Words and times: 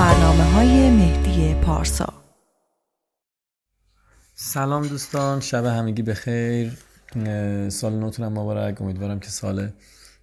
برنامه 0.00 0.44
های 0.44 0.90
مهدی 0.90 1.54
پارسا. 1.54 2.12
سلام 4.34 4.86
دوستان 4.86 5.40
شب 5.40 5.64
همگی 5.64 6.02
بخیر. 6.02 6.72
سال 7.68 7.92
نوتونم 7.92 8.32
مبارک. 8.32 8.82
امیدوارم 8.82 9.20
که 9.20 9.28
سال 9.28 9.70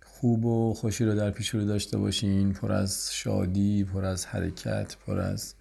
خوب 0.05 0.45
و 0.45 0.73
خوشی 0.73 1.05
رو 1.05 1.15
در 1.15 1.31
پیش 1.31 1.49
رو 1.49 1.65
داشته 1.65 1.97
باشین. 1.97 2.53
پر 2.53 2.71
از 2.71 3.09
شادی 3.13 3.83
پر 3.83 4.05
از 4.05 4.25
حرکت 4.25 4.95
پر 5.07 5.19
از 5.19 5.53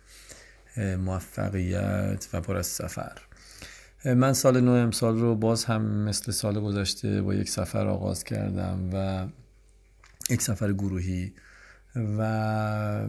موفقیت 0.98 2.28
و 2.32 2.40
پر 2.40 2.56
از 2.56 2.66
سفر. 2.66 3.18
من 4.04 4.32
سال 4.32 4.60
نو 4.60 4.72
امسال 4.72 5.18
رو 5.18 5.34
باز 5.34 5.64
هم 5.64 5.82
مثل 5.82 6.32
سال 6.32 6.60
گذشته 6.60 7.22
با 7.22 7.34
یک 7.34 7.48
سفر 7.48 7.86
آغاز 7.86 8.24
کردم 8.24 8.90
و 8.92 9.26
یک 10.30 10.42
سفر 10.42 10.72
گروهی 10.72 11.32
و 12.18 13.08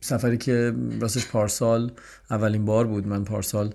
سفری 0.00 0.38
که 0.38 0.74
راستش 1.00 1.28
پارسال 1.28 1.92
اولین 2.30 2.64
بار 2.64 2.86
بود. 2.86 3.06
من 3.06 3.24
پارسال 3.24 3.74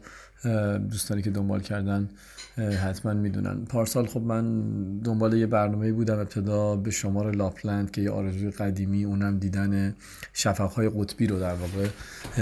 دوستانی 0.90 1.22
که 1.22 1.30
دنبال 1.30 1.60
کردن 1.60 2.10
حتما 2.58 3.14
می‌دونن. 3.14 3.66
پارسال 3.66 4.06
خب 4.08 4.22
من 4.22 4.62
دنبال 4.98 5.34
یه 5.34 5.46
برنامه 5.46 5.92
بودم. 5.92 6.20
ابتدا 6.20 6.76
به 6.76 6.92
شمار 6.92 7.36
لاپلند 7.36 7.92
که 7.92 8.02
یه 8.02 8.12
آرزوی 8.12 8.52
قدیمی 8.52 9.04
اونم 9.04 9.38
دیدن 9.38 9.96
شفقهای 10.34 10.90
قطبی 10.90 11.28
رو 11.28 11.40
در 11.40 11.54
واقع 11.54 11.88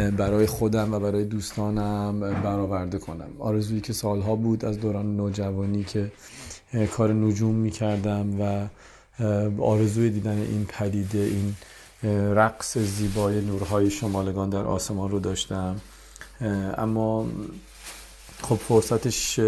برای 0.09 0.45
خودم 0.45 0.93
و 0.93 0.99
برای 0.99 1.25
دوستانم 1.25 2.19
برآورده 2.19 2.97
کنم. 2.97 3.30
آرزویی 3.39 3.81
که 3.81 3.93
سالها 3.93 4.35
بود 4.35 4.66
از 4.66 4.80
دوران 4.80 5.17
نوجوانی 5.17 5.83
که 5.83 6.11
کار 6.91 7.13
نجوم 7.13 7.55
می‌کردم 7.55 8.41
و 8.41 8.67
آرزوی 9.59 10.09
دیدن 10.09 10.38
این 10.38 10.66
پدیده 10.66 11.17
این 11.20 11.56
رقص 12.36 12.78
زیبای 12.78 13.42
نورهای 13.42 13.89
شمالگان 13.89 14.50
در 14.50 14.64
آسمان 14.64 15.12
رو 15.12 15.20
داشتم. 15.20 15.75
اما 16.78 17.28
خب 18.42 18.56
فرصتش 18.56 19.40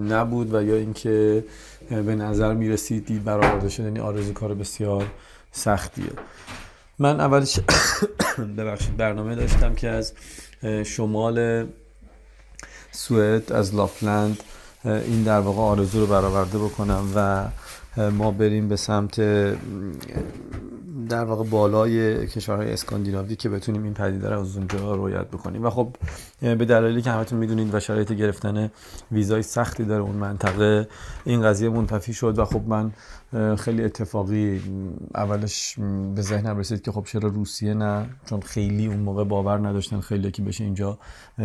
نبود 0.00 0.54
و 0.54 0.62
یا 0.62 0.74
اینکه 0.74 1.44
به 1.90 2.14
نظر 2.14 2.54
می‌رسید 2.54 3.06
دید 3.06 3.24
برآورده 3.24 3.68
شدن 3.68 3.84
یعنی 3.84 4.00
آرزو 4.00 4.32
کار 4.32 4.54
بسیار 4.54 5.06
سختیه. 5.52 6.12
من 6.98 7.20
اولش 7.20 7.60
ببخشید 8.58 8.96
برنامه 8.96 9.34
داشتم 9.34 9.74
که 9.74 9.88
از 9.88 10.12
شمال 10.84 11.66
سوئد 12.92 13.52
از 13.52 13.74
لاپلند 13.74 14.42
این 14.84 15.22
در 15.22 15.40
واقع 15.40 15.60
آرزو 15.60 16.00
رو 16.00 16.06
برآورده 16.06 16.58
بکنم 16.58 17.12
و 17.14 17.48
ما 17.96 18.30
بریم 18.30 18.68
به 18.68 18.76
سمت 18.76 19.20
در 21.08 21.24
واقع 21.24 21.44
بالای 21.44 22.26
کشورهای 22.26 22.72
اسکاندیناوی 22.72 23.36
که 23.36 23.48
بتونیم 23.48 23.82
این 23.82 23.94
پدیده 23.94 24.30
رو 24.30 24.40
از 24.40 24.56
اونجا 24.56 24.94
رویت 24.94 25.26
بکنیم. 25.26 25.64
و 25.64 25.70
خب 25.70 25.96
به 26.40 26.64
دلایلی 26.64 27.02
که 27.02 27.10
همتون 27.10 27.38
می‌دونید 27.38 27.74
و 27.74 27.80
شرایط 27.80 28.12
گرفتن 28.12 28.70
ویزای 29.12 29.42
سختی 29.42 29.84
داره 29.84 30.02
اون 30.02 30.16
منطقه 30.16 30.88
این 31.24 31.42
قضیه 31.42 31.68
منتفی 31.68 32.12
شد 32.12 32.38
و 32.38 32.44
خب 32.44 32.62
من 32.66 32.92
خیلی 33.56 33.84
اتفاقی 33.84 34.62
اولش 35.14 35.76
به 36.14 36.22
ذهنم 36.22 36.58
رسید 36.58 36.82
که 36.82 36.92
خب 36.92 37.04
چرا 37.04 37.28
روسیه 37.28 37.74
نه؟ 37.74 38.06
چون 38.26 38.40
خیلی 38.40 38.86
اون 38.86 38.98
موقع 38.98 39.24
باور 39.24 39.68
نداشتن 39.68 40.00
خیلی 40.00 40.30
که 40.30 40.42
بشه 40.42 40.64
اینجا 40.64 40.98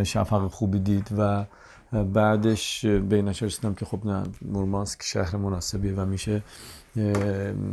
شفق 0.03 0.47
خوبی 0.47 0.79
دید 0.79 1.09
و 1.17 1.45
بعدش 1.93 2.85
به 2.85 3.15
این 3.15 3.27
رسیدم 3.27 3.73
که 3.73 3.85
خب 3.85 4.05
نه 4.05 4.23
مورمانسک 4.41 5.03
شهر 5.03 5.35
مناسبیه 5.35 5.93
و 5.93 6.05
میشه 6.05 6.43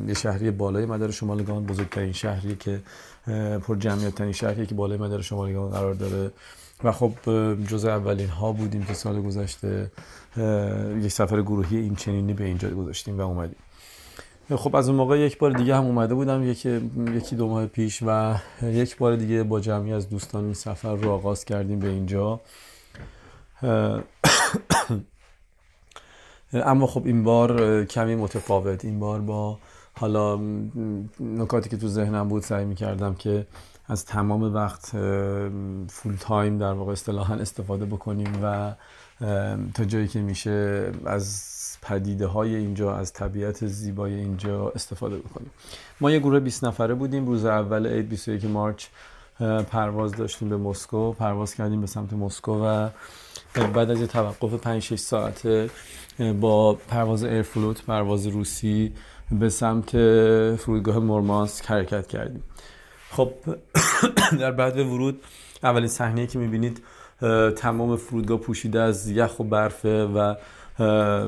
یه 0.09 0.15
شهری 0.17 0.51
بالای 0.51 0.87
مدار 0.87 1.11
شمالگان 1.11 1.67
بزرگترین 1.67 2.13
شهری 2.13 2.57
که 2.57 2.81
پر 3.59 3.77
جمعیت 3.77 4.15
ترین 4.15 4.33
شهری 4.33 4.67
که 4.67 4.75
بالای 4.75 4.99
مدار 4.99 5.23
شمالگان 5.23 5.71
قرار 5.71 5.95
داره. 5.95 6.31
و 6.85 6.93
خب 6.93 7.13
جزء 7.69 7.89
اولین 7.89 8.29
ها 8.29 8.53
بودیم 8.53 8.85
که 8.85 8.95
سال 8.95 9.23
گذشته 9.23 9.91
یک 11.03 11.13
سفر 11.13 11.43
گروهی 11.43 11.77
این 11.77 11.95
چنینی 11.95 12.35
به 12.35 12.45
اینجا 12.45 12.71
گذاشتیم 12.71 13.19
و 13.19 13.21
اومدیم. 13.21 13.57
خب 14.57 14.77
از 14.77 14.89
اون 14.89 14.97
موقع 14.97 15.19
یک 15.19 15.39
بار 15.39 15.51
دیگه 15.51 15.77
هم 15.77 15.85
اومده 15.85 16.15
بودم 16.15 16.45
یکی 16.45 16.91
یکی 17.15 17.37
دو 17.37 17.49
ماه 17.49 17.67
پیش 17.67 18.03
و 18.07 18.37
یک 18.63 18.97
بار 18.97 19.17
دیگه 19.17 19.43
با 19.43 19.61
جمعی 19.61 19.93
از 19.93 20.11
دوستان 20.11 20.45
این 20.45 20.55
سفر 20.55 20.97
رو 20.97 21.11
آغاز 21.11 21.45
کردیم 21.45 21.79
به 21.79 21.89
اینجا. 21.89 22.41
اما 26.53 26.87
خب 26.87 27.07
این 27.07 27.25
بار 27.25 27.85
کمی 27.85 28.15
متفاوت. 28.15 28.85
این 28.85 29.01
بار 29.01 29.21
با 29.21 29.59
حالا 29.95 30.37
نکاتی 31.21 31.71
که 31.71 31.77
تو 31.77 31.89
ذهنم 31.89 32.29
بود 32.29 32.43
سعی 32.43 32.65
می 32.65 32.75
کردم 32.75 33.15
که 33.15 33.47
از 33.87 34.05
تمام 34.05 34.43
وقت 34.55 34.87
فول 35.89 36.17
تایم 36.21 36.59
در 36.59 36.73
واقع 36.73 36.93
اصطلاحا 36.93 37.35
استفاده 37.35 37.85
بکنیم 37.85 38.33
و 38.43 38.75
تا 39.75 39.85
جایی 39.85 40.09
که 40.09 40.21
میشه 40.21 40.91
از 41.07 41.49
پدیده 41.83 42.27
های 42.27 42.55
اینجا 42.55 42.97
از 42.97 43.13
طبیعت 43.13 43.67
زیبای 43.67 44.15
اینجا 44.15 44.73
استفاده 44.75 45.19
بکنیم. 45.19 45.51
ما 46.01 46.11
یه 46.11 46.19
گروه 46.19 46.41
20 46.41 46.65
نفره 46.65 46.95
بودیم. 46.95 47.27
روز 47.27 47.45
اول 47.45 47.87
عید 47.87 48.09
21 48.09 48.45
مارچ. 48.45 48.87
پرواز 49.71 50.13
داشتیم 50.13 50.49
به 50.49 50.57
مسکو. 50.57 51.13
پرواز 51.13 51.55
کردیم 51.55 51.81
به 51.81 51.87
سمت 51.87 52.13
مسکو 52.13 52.53
و 52.53 52.89
بعد 53.75 53.91
از 53.91 54.01
یه 54.01 54.07
توقف 54.07 54.55
5 54.55 54.83
6 54.83 54.99
ساعته 54.99 55.71
با 56.41 56.75
پرواز 56.75 57.25
ایرفلوت 57.25 57.85
پرواز 57.85 58.27
روسی 58.27 58.93
به 59.31 59.49
سمت 59.49 59.91
فرودگاه 60.57 60.99
مورمانسک 60.99 61.67
حرکت 61.67 62.07
کردیم. 62.07 62.43
خب 63.11 63.33
در 64.41 64.53
بعد 64.53 64.79
ورود 64.79 65.23
اولین 65.63 65.89
صحنه 65.89 66.27
که 66.27 66.39
می‌بینید 66.39 66.83
تمام 67.57 67.97
فرودگاه 67.97 68.39
پوشیده 68.39 68.81
از 68.81 69.11
یخ 69.11 69.41
و 69.41 69.45
برفه 69.45 70.05
و 70.05 70.35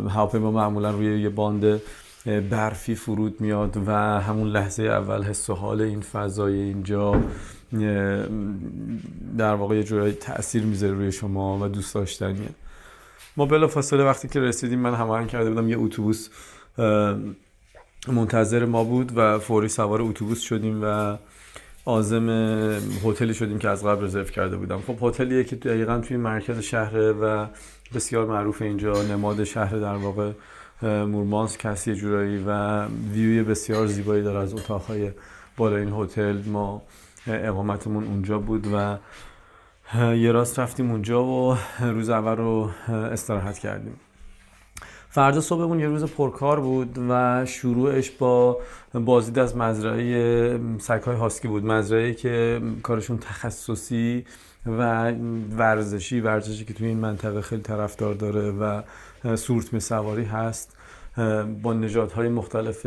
هواپیما 0.09 0.50
معمولا 0.50 0.91
روی 0.91 1.22
یه 1.22 1.28
باند 1.28 1.81
برفی 2.50 2.94
فرود 2.94 3.41
میاد 3.41 3.76
و 3.86 3.92
همون 4.21 4.48
لحظه 4.48 4.82
اول 4.82 5.22
حس 5.22 5.50
و 5.50 5.54
حال 5.54 5.81
این 5.81 6.00
فضای 6.00 6.60
اینجا 6.60 7.22
در 9.39 9.55
واقع 9.55 9.77
یه 9.77 9.83
جورایی 9.83 10.13
تاثیر 10.13 10.63
می‌ذاره 10.63 10.93
روی 10.93 11.13
شما 11.13 11.59
و 11.59 11.69
دوست 11.69 11.95
داشتنیه 11.95 12.49
ما 13.37 13.47
بلا 13.47 13.67
فاصله 13.67 14.05
وقتی 14.05 14.29
که 14.29 14.41
رسیدیم 14.41 14.79
من 14.79 14.95
هماهنگ 14.95 15.29
کرده 15.29 15.51
بودم 15.51 15.69
یه 15.69 15.79
اتوبوس 15.79 16.29
منتظر 18.09 18.65
ما 18.65 18.85
بود 18.85 19.13
و 19.17 19.39
فوری 19.39 19.69
سوار 19.69 20.03
اتوبوس 20.03 20.41
شدیم 20.41 20.81
و 20.85 21.17
آزم 21.85 22.29
هتلی 23.05 23.35
شدیم 23.35 23.59
که 23.59 23.69
از 23.69 23.85
قبل 23.85 24.05
رزرو 24.05 24.25
کرده 24.25 24.57
بودم. 24.57 24.81
خب 24.81 24.99
هتلیه 25.03 25.45
که 25.45 25.57
دقیقا 25.57 25.99
توی 25.99 26.17
مرکز 26.17 26.59
شهره 26.59 27.13
و 27.13 27.47
بسیار 27.95 28.27
معروف 28.27 28.63
اینجا 28.63 29.03
نماد 29.03 29.45
شهر 29.45 29.77
در 29.77 29.95
واقع 29.95 30.33
مورمانس 30.83 31.59
کسی 31.59 31.95
جورایی 31.95 32.45
و 32.47 32.85
ویوی 32.87 33.43
بسیار 33.43 33.87
زیبایی 33.87 34.23
داره 34.23 34.39
از 34.39 34.55
اتاقهای 34.55 35.11
بالا 35.57 35.77
این 35.77 35.93
هتل. 35.93 36.43
ما 36.47 36.83
اقامتمون 37.27 38.05
اونجا 38.05 38.39
بود 38.39 38.67
و 38.75 38.97
یه 40.15 40.33
راست 40.33 40.59
رفتیم 40.59 40.91
اونجا 40.91 41.25
و 41.25 41.57
روز 41.81 42.11
اول 42.11 42.37
رو 42.37 42.71
استراحت 42.89 43.59
کردیم. 43.59 44.01
فردا 45.11 45.41
صبحمون 45.41 45.81
یه 45.81 45.87
روز 45.87 46.05
پرکار 46.05 46.61
بود 46.61 46.99
و 47.09 47.45
شروعش 47.47 48.11
با 48.11 48.59
بازدید 48.95 49.39
از 49.39 49.57
مزرعه 49.57 50.61
سگهای 50.79 51.17
هاسکی 51.17 51.49
بود. 51.49 51.65
مزرعه 51.65 52.15
که 52.15 52.61
کارشون 52.83 53.19
تخصصی 53.19 54.25
و 54.67 55.13
ورزشی 55.57 56.21
ورزشی 56.21 56.65
که 56.65 56.75
توی 56.75 56.87
این 56.87 56.98
منطقه 56.98 57.41
خیلی 57.41 57.63
طرفدار 57.63 58.15
داره 58.15 58.51
و 58.51 58.83
سورتمه 59.37 59.81
سواری 59.81 60.25
هست. 60.25 60.77
با 61.63 61.72
نژادهای 61.72 62.28
مختلف 62.28 62.87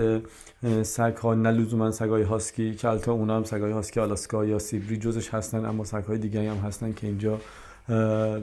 سگ 0.83 1.15
ها 1.15 1.33
نه 1.33 1.51
لزوما 1.51 1.91
سگ 1.91 2.09
های 2.09 2.23
هاسکی 2.23 2.75
که 2.75 2.87
البته 2.87 3.11
اونا 3.11 3.37
هم 3.37 3.43
سگ 3.43 3.61
های 3.61 3.71
هاسکی 3.71 3.99
آلاسکا 3.99 4.45
یا 4.45 4.59
سیبری 4.59 4.97
جزش 4.97 5.33
هستن 5.33 5.65
اما 5.65 5.83
سگ 5.83 6.03
های 6.03 6.17
دیگه 6.17 6.51
هم 6.51 6.57
هستن 6.57 6.93
که 6.93 7.07
اینجا 7.07 7.39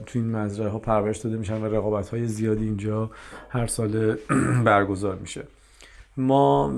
تو 0.06 0.18
این 0.18 0.30
مزرعه 0.30 0.68
ها 0.68 0.78
پرورش 0.78 1.18
داده 1.18 1.36
میشن 1.36 1.62
و 1.62 1.64
رقابت 1.64 2.08
های 2.08 2.26
زیادی 2.26 2.64
اینجا 2.64 3.10
هر 3.48 3.66
سال 3.66 4.16
برگزار 4.64 5.16
میشه. 5.16 5.44
ما 6.16 6.72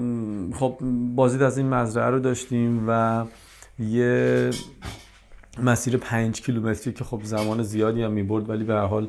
خب 0.55 0.79
بازدید 1.15 1.43
از 1.43 1.59
این 1.59 1.69
مزرعه 1.69 2.11
رو 2.11 2.19
داشتیم 2.19 2.85
و 2.89 3.25
یه 3.79 4.51
مسیر 5.63 5.97
پنج 5.97 6.41
کیلومتری 6.43 6.93
که 6.93 7.05
خب 7.05 7.21
زمان 7.25 7.63
زیادی 7.63 8.03
هم 8.03 8.13
می‌برد 8.13 8.51
ولی 8.51 8.65
به 8.65 8.75
هر 8.75 8.87
حال 8.87 9.09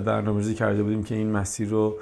برنامه‌ریزی 0.00 0.54
کرده 0.54 0.82
بودیم 0.82 1.04
که 1.04 1.14
این 1.14 1.32
مسیر 1.32 1.68
رو 1.68 1.98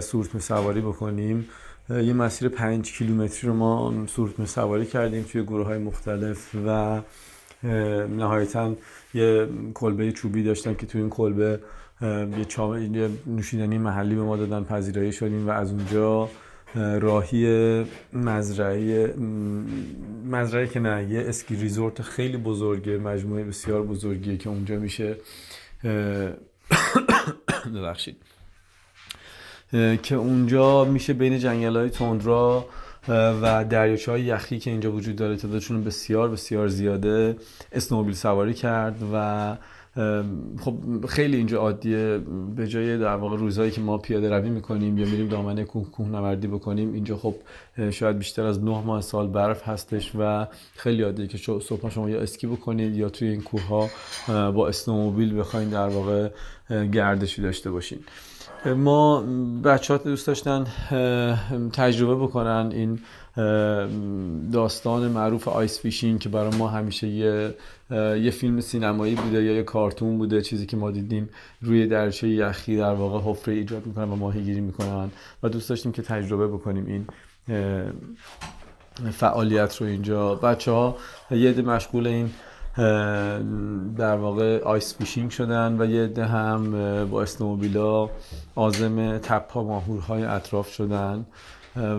سورت 0.00 0.38
سواری 0.38 0.80
بکنیم. 0.80 1.48
یه 1.90 2.12
مسیر 2.12 2.48
پنج 2.48 2.92
کیلومتری 2.92 3.48
رو 3.48 3.54
ما 3.54 4.06
سورت 4.06 4.44
سواری 4.44 4.86
کردیم 4.86 5.22
توی 5.22 5.42
گروه 5.42 5.66
های 5.66 5.78
مختلف 5.78 6.54
و 6.66 7.00
نهایتا 8.16 8.74
یه 9.14 9.48
کلبه 9.74 10.12
چوبی 10.12 10.42
داشتن 10.42 10.74
که 10.74 10.86
توی 10.86 11.00
این 11.00 11.10
کلبه 11.10 11.60
یه, 12.02 12.08
یه 12.92 13.10
نوشیدنی 13.26 13.78
محلی 13.78 14.14
به 14.14 14.22
ما 14.22 14.36
دادن 14.36 14.64
پذیرایی 14.64 15.12
شدیم 15.12 15.48
و 15.48 15.50
از 15.50 15.72
اونجا 15.72 16.28
راهی 16.74 17.84
مزرعه 18.12 19.14
مزرعه 20.24 20.66
که 20.66 20.80
نه 20.80 21.10
یه 21.10 21.20
اسکی 21.20 21.56
ریزورت 21.56 22.02
خیلی 22.02 22.36
بزرگه 22.36 22.98
مجموعه 22.98 23.44
بسیار 23.44 23.82
بزرگیه 23.82 24.36
که 24.36 24.48
اونجا 24.48 24.76
میشه 24.76 25.16
ببخشید 27.74 28.16
که 30.02 30.14
اونجا 30.14 30.84
میشه 30.84 31.12
بین 31.12 31.38
جنگل 31.38 31.76
های 31.76 31.90
تندرا 31.90 32.68
و 33.08 33.64
دریاچه 33.64 34.12
های 34.12 34.22
یخی 34.22 34.58
که 34.58 34.70
اینجا 34.70 34.92
وجود 34.92 35.16
داره 35.16 35.36
تعدادشون 35.36 35.84
بسیار 35.84 36.28
بسیار 36.28 36.68
زیاده. 36.68 37.36
اسنوبیل 37.72 38.14
سواری 38.14 38.54
کرد 38.54 39.02
و 39.12 39.56
خب 40.60 41.06
خیلی 41.08 41.36
اینجا 41.36 41.58
عادیه. 41.58 42.20
به 42.56 42.68
جای 42.68 42.98
در 42.98 43.16
واقع 43.16 43.36
روزهایی 43.36 43.70
که 43.70 43.80
ما 43.80 43.98
پیاده 43.98 44.30
روی 44.30 44.50
می‌کنیم 44.50 44.98
یا 44.98 45.06
میریم 45.06 45.28
دامنه 45.28 45.64
کوه 45.64 45.90
کوه 45.90 46.08
نوردی 46.08 46.46
بکنیم 46.46 46.92
اینجا 46.92 47.16
خب 47.16 47.34
شاید 47.90 48.18
بیشتر 48.18 48.42
از 48.42 48.64
نه 48.64 48.84
ماه 48.84 49.00
سال 49.00 49.26
برف 49.26 49.68
هستش 49.68 50.12
و 50.18 50.46
خیلی 50.76 51.02
عادیه 51.02 51.26
که 51.26 51.38
صبح 51.38 51.88
شما 51.88 52.10
یا 52.10 52.20
اسکی 52.20 52.46
بکنید 52.46 52.96
یا 52.96 53.08
توی 53.08 53.28
این 53.28 53.42
کوه 53.42 53.62
ها 53.66 53.90
با 54.50 54.68
snowmobile 54.68 55.38
بخواین 55.38 55.68
در 55.68 55.88
واقع 55.88 56.28
گردشی 56.92 57.42
داشته 57.42 57.70
باشین. 57.70 57.98
ما 58.74 59.24
بچه 59.64 59.94
ها 59.94 60.00
دوست 60.04 60.26
داشتن 60.26 60.64
تجربه 61.72 62.14
بکنن 62.14 62.72
این 62.72 62.98
داستان 64.52 65.08
معروف 65.08 65.48
ice 65.48 65.80
fishing 65.80 66.20
که 66.20 66.28
برای 66.28 66.56
ما 66.56 66.68
همیشه 66.68 67.08
یه, 67.08 67.54
یه 67.90 68.30
فیلم 68.30 68.60
سینمایی 68.60 69.14
بوده 69.14 69.42
یا 69.42 69.52
یه 69.52 69.62
کارتون 69.62 70.18
بوده 70.18 70.42
چیزی 70.42 70.66
که 70.66 70.76
ما 70.76 70.90
دیدیم 70.90 71.28
روی 71.62 71.86
درچه 71.86 72.28
یخی 72.28 72.76
در 72.76 72.94
واقع 72.94 73.30
حفره 73.30 73.54
ایجاد 73.54 73.86
می‌کنن 73.86 74.04
و 74.04 74.16
ماهیگیری 74.16 74.60
می‌کنن 74.60 75.10
و 75.42 75.48
دوست 75.48 75.68
داشتیم 75.68 75.92
که 75.92 76.02
تجربه 76.02 76.48
بکنیم 76.48 76.86
این 76.86 77.06
فعالیت 79.10 79.76
رو 79.76 79.86
اینجا. 79.86 80.34
بچه 80.34 80.70
ها 80.70 80.96
یه 81.30 81.52
مشغول 81.52 82.06
این 82.06 82.30
در 83.96 84.16
واقع 84.16 84.62
ice 84.62 84.96
fishing 84.96 85.30
شدن 85.30 85.80
و 85.80 85.90
یه 85.90 86.04
عده 86.04 86.24
هم 86.24 86.70
با 87.10 87.22
snowmobile 87.22 88.10
ا 88.54 88.70
عازم 88.70 89.18
تپه 89.18 89.64
ماهورهای 89.64 90.24
اطراف 90.24 90.72
شدن. 90.72 91.26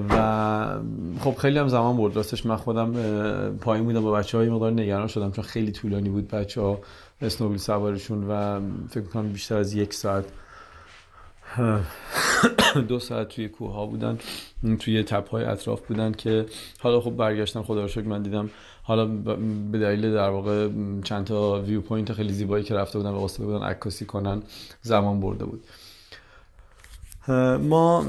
و 0.09 0.79
خب 1.19 1.35
خیلی 1.35 1.59
هم 1.59 1.67
زمان 1.67 1.97
برد. 1.97 2.15
راستش 2.15 2.45
من 2.45 2.55
خودم 2.55 2.93
پایین 3.61 3.85
بودم 3.85 4.01
با 4.01 4.11
بچه 4.11 4.37
ها 4.37 4.41
یه 4.41 4.49
مقدار 4.49 4.71
نگران 4.71 5.07
شدم 5.07 5.31
چون 5.31 5.43
خیلی 5.43 5.71
طولانی 5.71 6.09
بود 6.09 6.27
بچه 6.27 6.61
ها 6.61 6.79
snowmobile 7.21 7.57
سوار 7.57 7.85
شدن 7.85 8.23
و 8.29 8.59
فکر 8.89 9.03
کنم 9.03 9.29
بیشتر 9.29 9.57
از 9.57 9.73
یک 9.73 9.93
ساعت 9.93 10.25
دو 12.89 12.99
ساعت 12.99 13.29
توی 13.29 13.49
کوه 13.49 13.73
ها 13.73 13.85
بودن 13.85 14.17
توی 14.79 15.03
تپه 15.03 15.29
های 15.29 15.45
اطراف 15.45 15.87
بودن 15.87 16.11
که 16.11 16.45
حالا 16.79 17.01
خب 17.01 17.11
برگشتن 17.11 17.61
خدا 17.61 17.81
رو 17.81 17.87
شکر 17.87 18.07
من 18.07 18.21
دیدم 18.21 18.49
حالا 18.83 19.05
به 19.71 19.79
دلیل 19.79 20.13
در 20.13 20.29
واقع 20.29 20.69
چند 21.03 21.25
تا 21.25 21.61
view 21.61 21.81
point 21.81 22.13
خیلی 22.13 22.33
زیبایی 22.33 22.63
که 22.63 22.75
رفته 22.75 22.99
بودن 22.99 23.11
و 23.11 23.19
وایستاده 23.19 23.43
بودن 23.43 23.65
عکاسی 23.65 24.05
کنن 24.05 24.41
زمان 24.81 25.19
برده 25.19 25.45
بود. 25.45 25.63
ما 27.59 28.05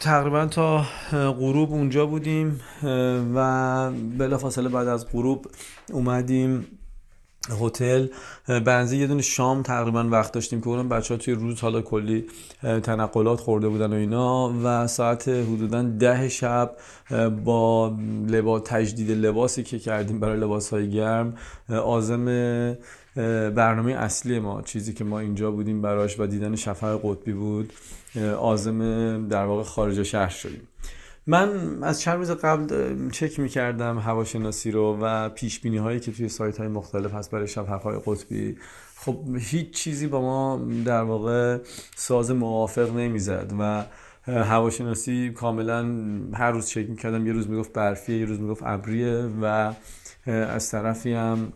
تقریبا 0.00 0.46
تا 0.46 0.84
غروب 1.12 1.72
اونجا 1.72 2.06
بودیم 2.06 2.60
و 3.34 3.90
بلافاصله 4.18 4.68
بعد 4.68 4.88
از 4.88 5.12
غروب 5.12 5.46
اومدیم 5.92 6.66
هتل. 7.60 8.06
بنزی 8.48 8.96
یه 8.96 9.06
دونه 9.06 9.22
شام 9.22 9.62
تقریبا 9.62 10.04
وقت 10.04 10.32
داشتیم 10.32 10.60
که 10.60 10.68
اونم 10.68 10.88
بچه 10.88 11.14
ها 11.14 11.18
توی 11.18 11.34
روز 11.34 11.60
حالا 11.60 11.82
کلی 11.82 12.24
تنقلات 12.62 13.40
خورده 13.40 13.68
بودن 13.68 13.92
و 13.92 13.96
اینا 13.96 14.54
و 14.64 14.86
ساعت 14.86 15.28
حدودا 15.28 15.82
ده 15.82 16.28
شب 16.28 16.76
با 17.44 17.96
لباس 18.28 18.62
تجدید 18.64 19.10
لباسی 19.10 19.62
که 19.62 19.78
کردیم 19.78 20.20
برای 20.20 20.40
لباس 20.40 20.70
های 20.70 20.90
گرم 20.90 21.34
آزم 21.68 22.24
برنامه 23.54 23.92
اصلی 23.92 24.38
ما 24.38 24.62
چیزی 24.62 24.92
که 24.92 25.04
ما 25.04 25.18
اینجا 25.18 25.50
بودیم 25.50 25.82
براش 25.82 26.20
و 26.20 26.26
دیدن 26.26 26.56
شفق 26.56 27.00
قطبی 27.02 27.32
بود. 27.32 27.72
آزم 28.38 29.28
در 29.28 29.44
واقع 29.44 29.62
خارج 29.62 30.02
شهر 30.02 30.28
شدیم. 30.28 30.69
من 31.30 31.78
از 31.82 32.00
چند 32.00 32.18
روز 32.18 32.30
قبل 32.30 33.10
چک 33.10 33.40
می‌کردم 33.40 33.98
هواشناسی 33.98 34.70
رو 34.70 34.98
و 35.00 35.28
پیش 35.28 35.60
بینی 35.60 35.76
هایی 35.76 36.00
که 36.00 36.12
توی 36.12 36.28
سایت 36.28 36.58
های 36.58 36.68
مختلف 36.68 37.14
هست 37.14 37.30
برای 37.30 37.48
شفق 37.48 37.82
های 37.82 37.98
قطبی. 38.06 38.56
خب 38.96 39.18
هیچ 39.38 39.70
چیزی 39.70 40.06
با 40.06 40.20
ما 40.20 40.66
در 40.84 41.02
واقع 41.02 41.58
ساز 41.96 42.30
موافق 42.30 42.96
نمی‌زد 42.96 43.52
و 43.58 43.84
هواشناسی 44.26 45.30
کاملا 45.30 45.82
هر 46.34 46.50
روز 46.50 46.68
چک 46.68 46.90
می‌کردم. 46.90 47.26
یه 47.26 47.32
روز 47.32 47.50
می‌گفت 47.50 47.72
برفیه 47.72 48.18
یه 48.18 48.24
روز 48.24 48.40
می‌گفت 48.40 48.62
ابریه 48.66 49.28
و 49.42 49.72
از 50.26 50.70
طرفی 50.70 51.12
هم 51.12 51.52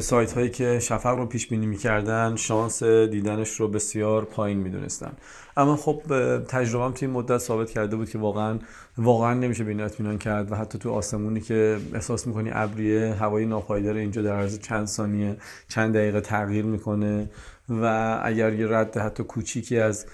سایت 0.00 0.32
هایی 0.32 0.50
که 0.50 0.78
شفق 0.78 1.18
رو 1.18 1.26
پیش 1.26 1.46
بینی 1.46 1.66
می‌کردن 1.66 2.36
شانس 2.36 2.82
دیدنش 2.82 3.60
رو 3.60 3.68
بسیار 3.68 4.24
پایین 4.24 4.58
می‌دونستن. 4.58 5.12
اما 5.56 5.76
خب 5.76 6.02
تجربهم 6.48 6.92
توی 6.92 7.08
مدت 7.08 7.38
ثابت 7.38 7.70
کرده 7.70 7.96
بود 7.96 8.10
که 8.10 8.18
واقعا 8.18 8.58
واقعا 8.98 9.34
نمیشه 9.34 9.64
بین 9.64 9.80
اطمینان 9.80 10.18
کرد 10.18 10.52
و 10.52 10.54
حتی 10.54 10.78
تو 10.78 10.90
آسمونی 10.90 11.40
که 11.40 11.78
احساس 11.94 12.26
می‌کنی 12.26 12.50
ابریه 12.52 13.14
هوای 13.14 13.46
ناپایدار 13.46 13.96
اینجا 13.96 14.22
در 14.22 14.36
عرض 14.36 14.58
چند 14.58 14.86
ثانیه 14.86 15.36
چند 15.68 15.94
دقیقه 15.94 16.20
تغییر 16.20 16.64
می‌کنه 16.64 17.30
و 17.68 18.20
اگر 18.24 18.52
یه 18.52 18.66
رد 18.70 18.96
حتی 18.96 19.24
کوچیکی 19.24 19.78
از 19.78 20.06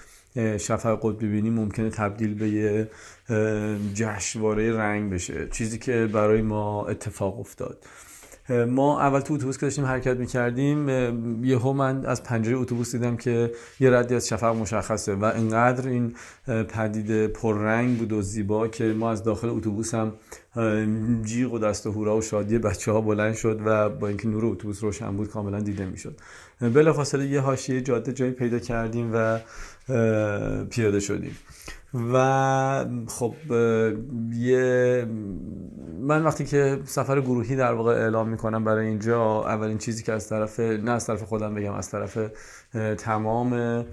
شفق 0.57 0.99
قطبی 1.01 1.27
بینی 1.27 1.49
ممکنه 1.49 1.89
تبدیل 1.89 2.33
به 2.33 2.49
یه 2.49 2.89
جشنواره 3.93 4.77
رنگ 4.77 5.13
بشه. 5.13 5.47
چیزی 5.51 5.77
که 5.77 6.09
برای 6.13 6.41
ما 6.41 6.85
اتفاق 6.85 7.39
افتاد. 7.39 7.77
ما 8.51 9.01
اول 9.01 9.19
تو 9.19 9.33
اتوبوس 9.33 9.57
که 9.57 9.65
داشتیم 9.65 9.85
حرکت 9.85 10.17
می‌کردیم 10.17 10.89
یهو 11.45 11.73
من 11.73 12.05
از 12.05 12.23
پنجره 12.23 12.57
اتوبوس 12.57 12.91
دیدم 12.91 13.17
که 13.17 13.51
یه 13.79 13.89
ردی 13.89 14.15
از 14.15 14.27
شفق 14.27 14.55
مشخصه 14.55 15.15
و 15.15 15.23
انقدر 15.23 15.87
این 15.89 16.15
پدیده 16.47 17.27
پررنگ 17.27 17.97
بود 17.97 18.13
و 18.13 18.21
زیبا 18.21 18.67
که 18.67 18.83
ما 18.83 19.11
از 19.11 19.23
داخل 19.23 19.49
اتوبوس 19.49 19.93
هم 19.93 20.13
جیغ 21.23 21.53
و 21.53 21.59
دست 21.59 21.87
و 21.87 21.91
هورا 21.91 22.17
و 22.17 22.21
شادی 22.21 22.57
بچه 22.57 22.91
ها 22.91 23.01
بلند 23.01 23.35
شد 23.35 23.61
و 23.65 23.89
با 23.89 24.07
اینکه 24.07 24.27
نور 24.27 24.45
اتوبوس 24.45 24.83
روشن 24.83 25.17
بود 25.17 25.29
کاملا 25.29 25.59
دیده 25.59 25.85
می‌شد. 25.85 26.19
بلافاصله 26.61 27.25
یه 27.25 27.39
حاشیه 27.39 27.81
جاده 27.81 28.13
جایی 28.13 28.31
پیدا 28.31 28.59
کردیم 28.59 29.11
و 29.13 29.39
پیاده 30.69 30.99
شدیم. 30.99 31.37
و 31.93 32.85
خب 33.07 33.33
یه 34.33 35.05
من 35.99 36.23
وقتی 36.23 36.45
که 36.45 36.79
سفر 36.85 37.21
گروهی 37.21 37.55
در 37.55 37.73
واقع 37.73 37.91
اعلام 37.93 38.29
می‌کنم 38.29 38.63
برای 38.63 38.87
اینجا 38.87 39.43
اولین 39.43 39.77
چیزی 39.77 40.03
که 40.03 40.13
از 40.13 40.29
طرف 40.29 40.59
نه 40.59 40.91
از 40.91 41.07
طرف 41.07 41.23
خودم 41.23 41.55
بگم 41.55 41.73
از 41.73 41.89
طرف 41.89 42.17
تمام 42.97 43.85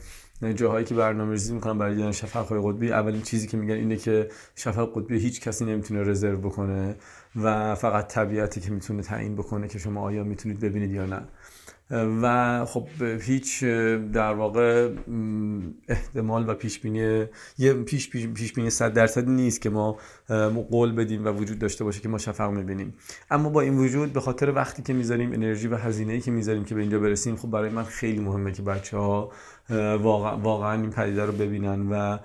جاهایی 0.54 0.84
که 0.84 0.94
برنامه 0.94 1.30
ریزی 1.30 1.54
می‌کنم 1.54 1.78
برای 1.78 1.94
دیدن 1.94 2.12
شفق 2.12 2.46
قطبی 2.64 2.92
اولین 2.92 3.22
چیزی 3.22 3.46
که 3.46 3.56
میگن 3.56 3.74
اینه 3.74 3.96
که 3.96 4.28
شفق 4.54 4.88
قطبی 4.94 5.18
هیچ 5.18 5.40
کسی 5.40 5.64
نمی‌تونه 5.64 6.02
رزرو 6.02 6.36
بکنه 6.36 6.96
و 7.36 7.74
فقط 7.74 8.06
طبیعتی 8.08 8.60
که 8.60 8.70
می‌تونه 8.70 9.02
تعیین 9.02 9.36
بکنه 9.36 9.68
که 9.68 9.78
شما 9.78 10.00
آیا 10.00 10.24
می‌تونید 10.24 10.60
ببینید 10.60 10.90
یا 10.90 11.06
نه. 11.06 11.22
و 11.90 12.64
خب 12.64 12.86
هیچ 13.20 13.64
در 14.12 14.32
واقع 14.32 14.90
احتمال 15.88 16.48
و 16.48 16.54
پیش 16.54 16.80
بینی 16.80 17.24
یه 17.58 17.72
پیش 17.72 18.10
پیش 18.10 18.52
بینی 18.52 18.70
100 18.70 18.92
درصدی 18.92 19.32
نیست 19.32 19.60
که 19.60 19.70
ما 19.70 19.98
قول 20.70 20.92
بدیم 20.92 21.24
و 21.24 21.28
وجود 21.28 21.58
داشته 21.58 21.84
باشه 21.84 22.00
که 22.00 22.08
ما 22.08 22.18
شفق 22.18 22.50
می‌بینیم. 22.50 22.94
اما 23.30 23.48
با 23.48 23.60
این 23.60 23.78
وجود 23.78 24.12
به 24.12 24.20
خاطر 24.20 24.52
وقتی 24.52 24.82
که 24.82 24.92
می‌ذاریم 24.92 25.32
انرژی 25.32 25.68
و 25.68 25.76
هزینه 25.76 26.12
ای 26.12 26.20
که 26.20 26.30
می‌ذاریم 26.30 26.64
که 26.64 26.74
به 26.74 26.80
اینجا 26.80 26.98
برسیم 26.98 27.36
خب 27.36 27.50
برای 27.50 27.70
من 27.70 27.84
خیلی 27.84 28.20
مهمه 28.20 28.52
که 28.52 28.62
بچه 28.62 28.96
ها 28.96 29.32
واقعا, 29.98 30.36
واقعا 30.36 30.72
این 30.80 30.90
پدیده 30.90 31.24
رو 31.24 31.32
ببینن 31.32 31.86
و 31.90 32.18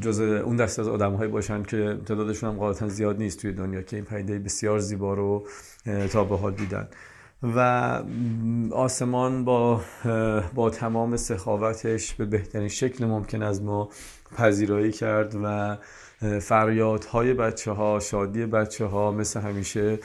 جز 0.00 0.20
اون 0.20 0.56
دست 0.56 0.78
از 0.78 0.88
آدم 0.88 1.14
هایی 1.14 1.30
باشن 1.30 1.62
که 1.62 1.98
تعدادشون 2.06 2.50
هم 2.50 2.56
غالبا 2.56 2.88
زیاد 2.88 3.18
نیست 3.18 3.38
توی 3.38 3.52
دنیا 3.52 3.82
که 3.82 3.96
این 3.96 4.04
پدیده 4.04 4.38
بسیار 4.38 4.78
زیبا 4.78 5.14
رو 5.14 5.46
تا 6.12 6.24
به 6.24 6.36
حال 6.36 6.52
دیدن. 6.52 6.88
و 7.42 7.58
آسمان 8.72 9.44
با 9.44 9.80
با 10.54 10.70
تمام 10.70 11.16
سخاوتش 11.16 12.14
به 12.14 12.24
بهترین 12.24 12.68
شکل 12.68 13.04
ممکن 13.04 13.42
از 13.42 13.62
ما 13.62 13.88
پذیرایی 14.36 14.92
کرد 14.92 15.36
و 15.44 15.76
فریادهای 16.40 17.34
بچه 17.34 17.72
ها 17.72 18.00
شادی 18.00 18.46
بچه 18.46 18.86
ها 18.86 19.10
مثل 19.10 19.40
همیشه 19.40 19.98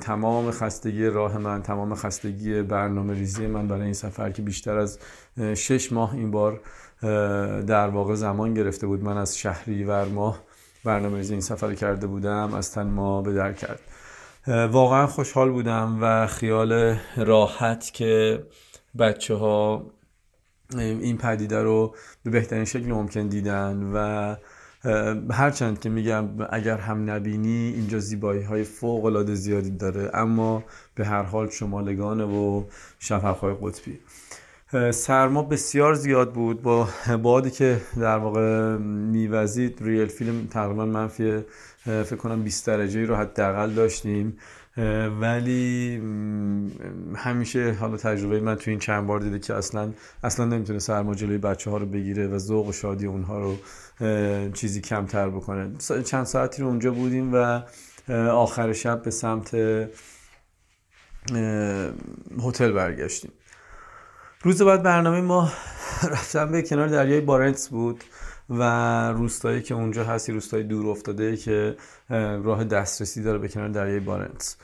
تمام 0.00 0.50
خستگی 0.50 1.06
راه 1.06 1.38
من 1.38 1.62
تمام 1.62 1.94
خستگی 1.94 2.62
برنامه 2.62 3.14
ریزی 3.14 3.46
من 3.46 3.68
برای 3.68 3.82
این 3.82 3.92
سفر 3.92 4.30
که 4.30 4.42
بیشتر 4.42 4.78
از 4.78 4.98
شش 5.54 5.92
ماه 5.92 6.14
این 6.14 6.30
بار 6.30 6.60
در 7.62 7.88
واقع 7.88 8.14
زمان 8.14 8.54
گرفته 8.54 8.86
بود. 8.86 9.04
من 9.04 9.16
از 9.16 9.38
شهری 9.38 9.84
ور 9.84 10.04
ماه 10.04 10.40
برنامه 10.84 11.16
ریزی 11.16 11.32
این 11.32 11.40
سفر 11.40 11.74
کرده 11.74 12.06
بودم 12.06 12.54
از 12.54 12.72
تن 12.72 12.86
ما 12.86 13.22
به 13.22 13.32
در 13.32 13.52
کرد. 13.52 13.80
واقعا 14.46 15.06
خوشحال 15.06 15.50
بودم 15.50 15.98
و 16.00 16.26
خیال 16.26 16.96
راحت 17.16 17.90
که 17.94 18.42
بچه 18.98 19.34
ها 19.34 19.86
این 20.76 21.18
پدیده 21.18 21.62
رو 21.62 21.94
به 22.24 22.30
بهترین 22.30 22.64
شکل 22.64 22.86
ممکن 22.86 23.26
دیدن 23.26 23.90
و 23.94 24.36
هرچند 25.30 25.80
که 25.80 25.88
میگم 25.88 26.28
اگر 26.50 26.76
هم 26.76 27.10
نبینی 27.10 27.72
اینجا 27.76 27.98
زیبایی 27.98 28.42
های 28.42 28.64
فوق 28.64 29.04
العاده 29.04 29.34
زیادی 29.34 29.70
داره 29.70 30.10
اما 30.14 30.64
به 30.94 31.06
هر 31.06 31.22
حال 31.22 31.50
شمالگانه 31.50 32.24
و 32.24 32.64
شفقهای 32.98 33.54
قطبی. 33.62 33.98
سرما 34.90 35.42
بسیار 35.42 35.94
زیاد 35.94 36.32
بود. 36.32 36.62
با 36.62 36.88
بادی 37.22 37.50
که 37.50 37.80
در 38.00 38.16
واقع 38.16 38.76
میوزید 38.76 39.78
ریل 39.82 40.08
فیلم 40.08 40.46
تقریبا 40.46 40.86
منفی 40.86 41.40
فکر 41.84 42.16
کنم 42.16 42.42
20 42.42 42.66
درجه 42.66 43.04
رو 43.04 43.16
حداقل 43.16 43.70
داشتیم. 43.70 44.38
ولی 45.20 46.02
همیشه 47.14 47.72
حالا 47.72 47.96
تجربه 47.96 48.40
من 48.40 48.54
تو 48.54 48.70
این 48.70 48.80
چند 48.80 49.06
بار 49.06 49.20
دیده 49.20 49.38
که 49.38 49.54
اصلا 49.54 49.92
اصلا 50.24 50.46
نمی‌تونه 50.46 50.78
سرما 50.78 51.14
جلوی 51.14 51.38
بچه 51.38 51.70
ها 51.70 51.76
رو 51.76 51.86
بگیره 51.86 52.26
و 52.26 52.38
ذوق 52.38 52.66
و 52.66 52.72
شادی 52.72 53.06
اونها 53.06 53.38
رو 53.38 53.56
چیزی 54.52 54.80
کمتر 54.80 55.28
بکنه. 55.28 55.70
چند 56.04 56.24
ساعتی 56.24 56.62
رو 56.62 56.68
اونجا 56.68 56.92
بودیم 56.92 57.34
و 57.34 57.62
آخر 58.12 58.72
شب 58.72 59.02
به 59.02 59.10
سمت 59.10 59.54
هتل 62.44 62.72
برگشتیم. 62.72 63.30
روز 64.42 64.62
بعد 64.62 64.82
برنامه 64.82 65.20
ما 65.20 65.52
رفتن 66.12 66.52
به 66.52 66.62
کنار 66.62 66.86
دریای 66.86 67.20
بارنتس 67.20 67.68
بود 67.68 68.04
و 68.50 68.62
روستایی 69.12 69.62
که 69.62 69.74
اونجا 69.74 70.04
هستی 70.04 70.32
روستای 70.32 70.62
دور 70.62 70.86
افتاده 70.86 71.36
که 71.36 71.76
راه 72.42 72.64
دسترسی 72.64 73.22
داره 73.22 73.38
به 73.38 73.48
کنار 73.48 73.68
دریای 73.68 74.00
بارنتس 74.00 74.56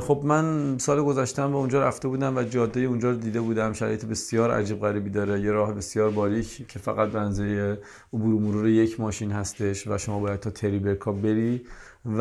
خب 0.00 0.20
من 0.24 0.78
سال 0.78 1.02
گذشتم 1.02 1.50
به 1.50 1.56
اونجا 1.56 1.82
رفته 1.82 2.08
بودم 2.08 2.36
و 2.36 2.42
جاده 2.42 2.80
اونجا 2.80 3.10
رو 3.10 3.16
دیده 3.16 3.40
بودم. 3.40 3.72
شرایط 3.72 4.04
بسیار 4.04 4.50
عجیب 4.50 4.80
غریبی 4.80 5.10
داره. 5.10 5.40
یه 5.40 5.52
راه 5.52 5.72
بسیار 5.74 6.10
باریک 6.10 6.68
که 6.68 6.78
فقط 6.78 7.08
بنزه 7.08 7.78
عبور 8.12 8.34
و 8.34 8.38
مرور 8.40 8.68
یک 8.68 9.00
ماشین 9.00 9.32
هستش 9.32 9.86
و 9.86 9.98
شما 9.98 10.18
باید 10.20 10.40
تا 10.40 10.50
تریبرکا 10.50 11.12
بری. 11.12 11.66
و 12.06 12.20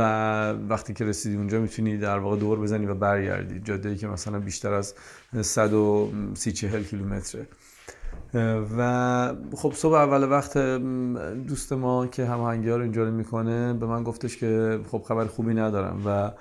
وقتی 0.52 0.94
که 0.94 1.06
رسیدی 1.06 1.36
اونجا 1.36 1.60
می‌تونی 1.60 1.98
در 1.98 2.18
واقع 2.20 2.38
دور 2.38 2.60
بزنی 2.60 2.86
و 2.86 2.94
برگردی. 2.96 3.60
جاده 3.60 3.90
ای 3.90 3.96
که 3.96 4.08
مثلا 4.08 4.40
بیشتر 4.40 4.74
از 4.74 4.94
130 5.42 6.52
40 6.52 6.84
کیلومتره. 6.84 7.48
و 8.78 9.34
خب 9.56 9.74
صبح 9.76 9.94
اول 9.94 10.30
وقت 10.30 10.58
دوست 11.48 11.74
ما 11.74 12.08
که 12.08 12.26
هماهنگی 12.26 12.70
ها 12.70 12.76
رو 12.76 12.82
اینجوری 12.82 13.12
می‌کنه 13.12 13.74
به 13.74 13.86
من 13.86 14.04
گفتش 14.04 14.38
که 14.38 14.80
خب 14.92 15.04
خبر 15.08 15.26
خوبی 15.26 15.54
ندارم 15.54 16.02
و 16.06 16.32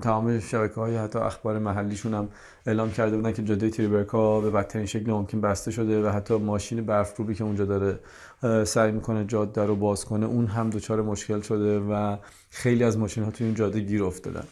تمام 0.00 0.40
شبکه 0.40 0.74
های 0.74 0.96
حتی 0.96 1.18
اخبار 1.18 1.58
محلیشون 1.58 2.14
هم 2.14 2.28
اعلام 2.66 2.90
کرده 2.90 3.16
بودن 3.16 3.32
که 3.32 3.42
جاده 3.42 3.70
تریبرکا 3.70 4.40
به 4.40 4.50
بدترین 4.50 4.86
شکل 4.86 5.10
ممکن 5.10 5.40
بسته 5.40 5.70
شده 5.70 6.02
و 6.02 6.08
حتی 6.08 6.34
ماشین 6.34 6.86
برفروبی 6.86 7.34
که 7.34 7.44
اونجا 7.44 7.64
داره 7.64 7.98
سعی 8.64 8.92
می‌کنه 8.92 9.24
جاده 9.24 9.64
رو 9.64 9.76
باز 9.76 10.04
کنه 10.04 10.26
اون 10.26 10.46
هم 10.46 10.70
دچار 10.70 11.02
مشکل 11.02 11.40
شده 11.40 11.78
و 11.80 12.16
خیلی 12.50 12.84
از 12.84 12.98
ماشین 12.98 13.24
ها 13.24 13.30
توی 13.30 13.46
این 13.46 13.54
جاده 13.54 13.80
گیر 13.80 14.04
افتادن. 14.04 14.44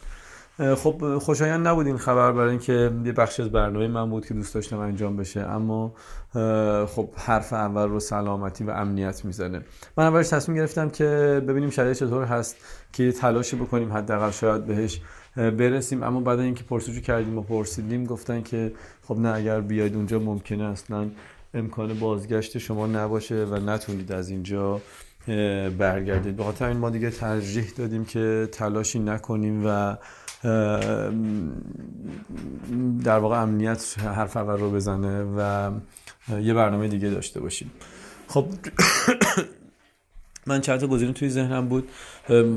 خب 0.57 1.17
خوشایند 1.17 1.67
نبود 1.67 1.87
این 1.87 1.97
خبر 1.97 2.31
برای 2.31 2.49
اینکه 2.49 2.91
یه 3.05 3.11
بخشی 3.11 3.41
از 3.41 3.49
برنامه 3.49 3.87
من 3.87 4.09
بود 4.09 4.25
که 4.25 4.33
دوست 4.33 4.55
داشتم 4.55 4.79
انجام 4.79 5.17
بشه. 5.17 5.41
اما 5.41 5.93
خب 6.85 7.09
حرف 7.15 7.53
اول 7.53 7.89
رو 7.89 7.99
سلامتی 7.99 8.63
و 8.63 8.69
امنیت 8.69 9.25
می‌زنه. 9.25 9.61
من 9.97 10.05
اولش 10.05 10.29
تصمیم 10.29 10.57
گرفتم 10.57 10.89
که 10.89 11.05
ببینیم 11.47 11.69
شرایط 11.69 11.97
چطور 11.97 12.23
هست 12.23 12.57
که 12.91 13.11
تلاشی 13.11 13.55
بکنیم 13.55 13.93
حداقل 13.93 14.31
شاید 14.31 14.65
بهش 14.65 15.01
برسیم. 15.35 16.03
اما 16.03 16.19
بعد 16.19 16.39
اینکه 16.39 16.63
پرسجو 16.63 17.01
کردیم 17.01 17.37
و 17.37 17.41
پرسیدیم 17.41 18.05
گفتن 18.05 18.41
که 18.41 18.73
خب 19.07 19.19
نه 19.19 19.29
اگر 19.29 19.61
بیاید 19.61 19.95
اونجا 19.95 20.19
ممکنه 20.19 20.63
اصلا 20.63 21.09
امکان 21.53 21.99
بازگشت 21.99 22.57
شما 22.57 22.87
نباشه 22.87 23.45
و 23.45 23.55
نتونید 23.55 24.11
از 24.11 24.29
اینجا 24.29 24.81
برگردید. 25.77 26.35
به 26.35 26.43
خاطر 26.43 26.65
این 26.65 26.77
ما 26.77 26.89
دیگه 26.89 27.09
ترجیح 27.09 27.73
دادیم 27.77 28.05
که 28.05 28.49
تلاشی 28.51 28.99
نکنیم 28.99 29.63
و 29.65 29.97
در 33.03 33.19
واقع 33.19 33.41
امنیت 33.41 33.95
حرف 33.99 34.37
اول 34.37 34.59
رو 34.59 34.71
بزنه 34.71 35.23
و 35.23 35.71
یه 36.41 36.53
برنامه 36.53 36.87
دیگه 36.87 37.09
داشته 37.09 37.39
باشیم. 37.39 37.71
خب 38.27 38.45
من 40.47 40.61
چند 40.61 40.79
تا 40.79 41.11
توی 41.11 41.29
ذهنم 41.29 41.67
بود 41.67 41.89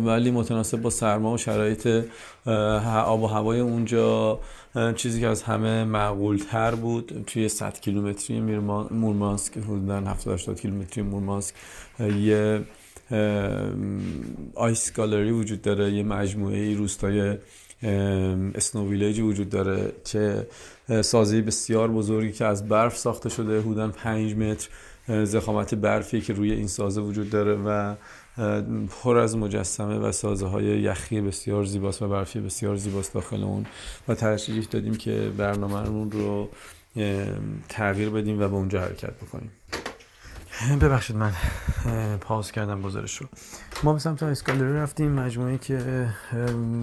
ولی 0.04 0.30
متناسب 0.30 0.82
با 0.82 0.90
سرما 0.90 1.32
و 1.32 1.38
شرایط 1.38 2.04
آب 3.06 3.22
و 3.22 3.26
هوای 3.26 3.60
اونجا 3.60 4.40
چیزی 4.96 5.20
که 5.20 5.26
از 5.26 5.42
همه 5.42 5.84
معقول 5.84 6.36
تر 6.36 6.74
بود. 6.74 7.24
توی 7.26 7.48
100 7.48 7.80
کیلومتری 7.80 8.40
مورمانسک 8.90 9.58
حدودا 9.58 10.00
70 10.00 10.34
80 10.34 10.60
کیلومتری 10.60 11.02
مورمانسک 11.02 11.54
یه 12.00 12.62
آیس 14.54 14.92
گالری 14.92 15.30
وجود 15.30 15.62
داره 15.62 15.92
یه 15.92 16.02
مجموعه 16.02 16.74
روستای 16.74 17.38
اسنو 17.82 18.88
ویلیج 18.88 19.20
وجود 19.20 19.48
داره 19.48 19.92
که 20.04 20.46
سازی 21.02 21.42
بسیار 21.42 21.90
بزرگی 21.90 22.32
که 22.32 22.44
از 22.44 22.68
برف 22.68 22.96
ساخته 22.96 23.28
شده 23.28 23.60
حدودا 23.60 23.88
5 23.88 24.34
متر 24.34 24.68
زخامت 25.24 25.74
برفی 25.74 26.20
که 26.20 26.32
روی 26.32 26.52
این 26.52 26.66
سازه 26.66 27.00
وجود 27.00 27.30
داره 27.30 27.54
و 27.54 27.94
پر 29.02 29.18
از 29.18 29.36
مجسمه 29.36 29.98
و 29.98 30.12
سازه 30.12 30.46
های 30.46 30.64
یخی 30.64 31.20
بسیار 31.20 31.64
زیباست 31.64 32.02
و 32.02 32.08
برفی 32.08 32.40
بسیار 32.40 32.76
زیباست 32.76 33.14
داخل 33.14 33.44
اون. 33.44 33.66
و 34.08 34.14
ترجیح 34.14 34.66
دادیم 34.70 34.94
که 34.94 35.32
برنامه 35.36 36.10
رو 36.10 36.48
تغییر 37.68 38.10
بدیم 38.10 38.40
و 38.40 38.48
به 38.48 38.54
اونجا 38.54 38.80
حرکت 38.80 39.12
بکنیم. 39.14 39.50
ببخشید 40.80 41.16
من 41.16 41.32
پاس 42.20 42.52
کردم 42.52 42.82
گزارش 42.82 43.16
رو. 43.16 43.28
ما 43.82 43.92
به 43.92 43.98
سمت 43.98 44.22
اسکالری 44.22 44.72
رفتیم 44.72 45.12
مجموعه 45.12 45.58
که 45.58 46.08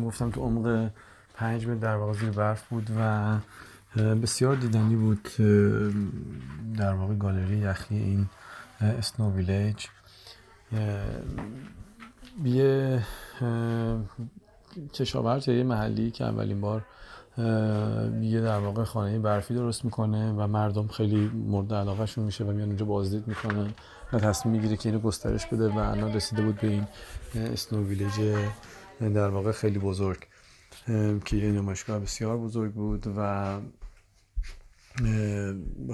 گفتم 0.05 0.31
تو 0.31 0.41
عمق 0.41 0.89
پنج 1.35 1.67
متر 1.67 1.79
در 1.79 1.95
واقع 1.95 2.13
زیر 2.13 2.29
برف 2.29 2.67
بود 2.67 2.89
و 2.99 3.37
بسیار 3.95 4.55
دیدنی 4.55 4.95
بود 4.95 5.29
در 6.77 6.93
واقع 6.93 7.13
گالری 7.13 7.57
یخی 7.57 7.95
این 7.95 8.29
اسنو 8.81 9.31
ویلیج. 9.31 9.85
یه 12.43 13.03
کشاورز 14.93 15.47
یه 15.47 15.63
محلی 15.63 16.11
که 16.11 16.23
اولین 16.23 16.61
بار 16.61 16.85
یه 18.21 18.41
در 18.41 18.59
واقع 18.59 18.83
خانه 18.83 19.19
برفی 19.19 19.53
درست 19.53 19.85
می‌کنه 19.85 20.31
و 20.31 20.47
مردم 20.47 20.87
خیلی 20.87 21.31
مورد 21.33 21.73
علاقه 21.73 22.05
شون 22.05 22.23
میشه 22.23 22.43
و 22.43 22.51
میان 22.51 22.67
اونجا 22.67 22.85
بازدید 22.85 23.27
می‌کنن 23.27 23.73
و 24.13 24.19
تصمیم 24.19 24.55
می‌گیره 24.55 24.77
که 24.77 24.89
اینو 24.89 25.01
گسترش 25.01 25.45
بده 25.45 25.69
و 25.69 25.77
الان 25.77 26.13
رسیده 26.13 26.41
بود 26.41 26.55
به 26.61 26.67
این 26.67 26.87
اسنو 27.35 27.83
ویلیج 27.83 28.35
در 28.99 29.29
واقع 29.29 29.51
خیلی 29.51 29.79
بزرگ 29.79 30.27
که 31.25 31.35
یه 31.37 31.51
نمایشگاه 31.51 31.99
بسیار 31.99 32.37
بزرگ 32.37 32.73
بود 32.73 33.13
و 33.17 33.59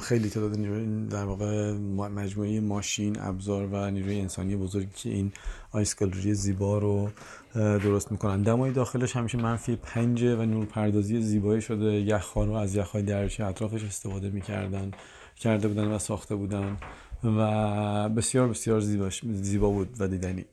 خیلی 0.01 0.29
تعداد 0.29 0.58
نیروی 0.58 1.08
در 1.08 1.25
واقع 1.25 1.72
مجموعه 1.98 2.60
ماشین 2.60 3.20
ابزار 3.20 3.68
و 3.72 3.91
نیروی 3.91 4.20
انسانی 4.20 4.56
بزرگی 4.56 4.91
که 4.96 5.10
این 5.10 5.32
آیس 5.72 5.96
گالری 5.96 6.34
زیبا 6.34 6.77
رو 6.77 7.10
درست 7.56 8.12
می‌کنن. 8.12 8.41
دمای 8.41 8.72
داخلش 8.72 9.15
همیشه 9.15 9.38
منفی 9.38 9.75
پنجه 9.75 10.36
و 10.36 10.41
نور 10.41 10.65
پردازی 10.65 11.22
زیبایی 11.22 11.62
شده. 11.62 11.86
یخخانو 11.86 12.53
از 12.53 12.75
یخهای 12.75 13.03
درچه 13.03 13.46
اطرافش 13.46 13.84
استفاده 13.84 14.29
می‌کردن 14.29 14.91
کرده 15.38 15.68
بودن 15.68 15.88
و 15.88 16.00
ساخته 16.00 16.36
بودن 16.36 16.77
و 17.24 18.10
بسیار 18.10 18.48
بسیار 18.48 18.79
زیبا 19.22 19.70
بود 19.70 19.89
و 20.00 20.08
دیدنی. 20.08 20.46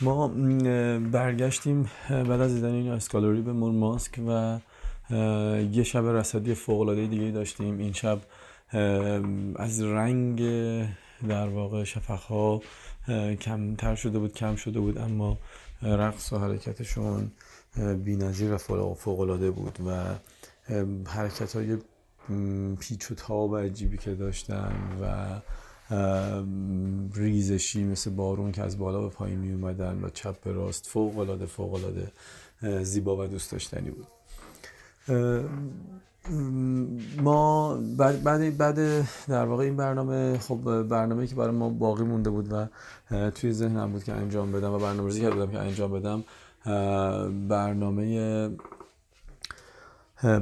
ما 0.00 0.28
برگشتیم 0.98 1.90
بعد 2.10 2.30
از 2.30 2.54
دیدن 2.54 2.72
این 2.72 2.88
اسکالوری 2.88 3.40
به 3.40 3.52
مورمانسک 3.52 4.20
و 4.28 4.58
یه 5.10 5.82
شب 5.82 6.06
رصدی 6.06 6.54
فوق 6.54 6.80
العاده 6.80 7.06
دیگه 7.06 7.30
داشتیم. 7.30 7.78
این 7.78 7.92
شب 7.92 8.20
از 9.56 9.82
رنگ 9.82 10.42
در 11.28 11.48
واقع 11.48 11.84
شفقها 11.84 12.60
کمتر 13.40 13.94
شده 13.94 14.18
بود 14.18 14.32
کم 14.32 14.56
شده 14.56 14.80
بود 14.80 14.98
اما 14.98 15.38
رقص 15.82 16.32
و 16.32 16.38
حرکتشون 16.38 17.30
بی‌نظیر 18.04 18.52
و 18.52 18.58
فوق 18.94 19.20
العاده 19.20 19.50
بود 19.50 19.78
و 19.86 20.04
حرکت 21.08 21.56
های 21.56 21.76
پیچ 22.80 23.10
و 23.10 23.14
تاب 23.14 23.56
عجیبی 23.56 23.98
که 23.98 24.14
داشتن 24.14 24.72
و 25.02 25.40
ریزشی 27.14 27.84
مثل 27.84 28.10
بارون 28.10 28.52
که 28.52 28.62
از 28.62 28.78
بالا 28.78 29.00
به 29.00 29.08
پایین 29.08 29.38
می 29.38 29.52
اومدن 29.52 30.04
و 30.04 30.08
چپ 30.08 30.40
به 30.40 30.52
راست 30.52 30.86
فوق 30.86 31.18
العاده 31.18 32.12
زیبا 32.82 33.16
و 33.16 33.26
دوست 33.26 33.52
داشتنی 33.52 33.90
بود. 33.90 34.06
ما 37.22 37.74
بعد 37.96 38.56
بعد 38.56 39.06
در 39.28 39.44
واقع 39.44 39.64
این 39.64 39.76
برنامه 39.76 40.38
خب 40.38 40.82
برنامه 40.82 41.26
که 41.26 41.34
برای 41.34 41.56
ما 41.56 41.68
باقی 41.68 42.04
مونده 42.04 42.30
بود 42.30 42.52
و 42.52 42.66
توی 43.30 43.52
ذهنم 43.52 43.92
بود 43.92 44.04
که 44.04 44.12
انجام 44.12 44.52
بدم 44.52 44.72
و 44.72 44.78
برنامه‌ریزی 44.78 45.20
کردم 45.20 45.50
که 45.50 45.58
انجام 45.58 45.92
بدم 45.92 46.24
برنامه 47.48 48.50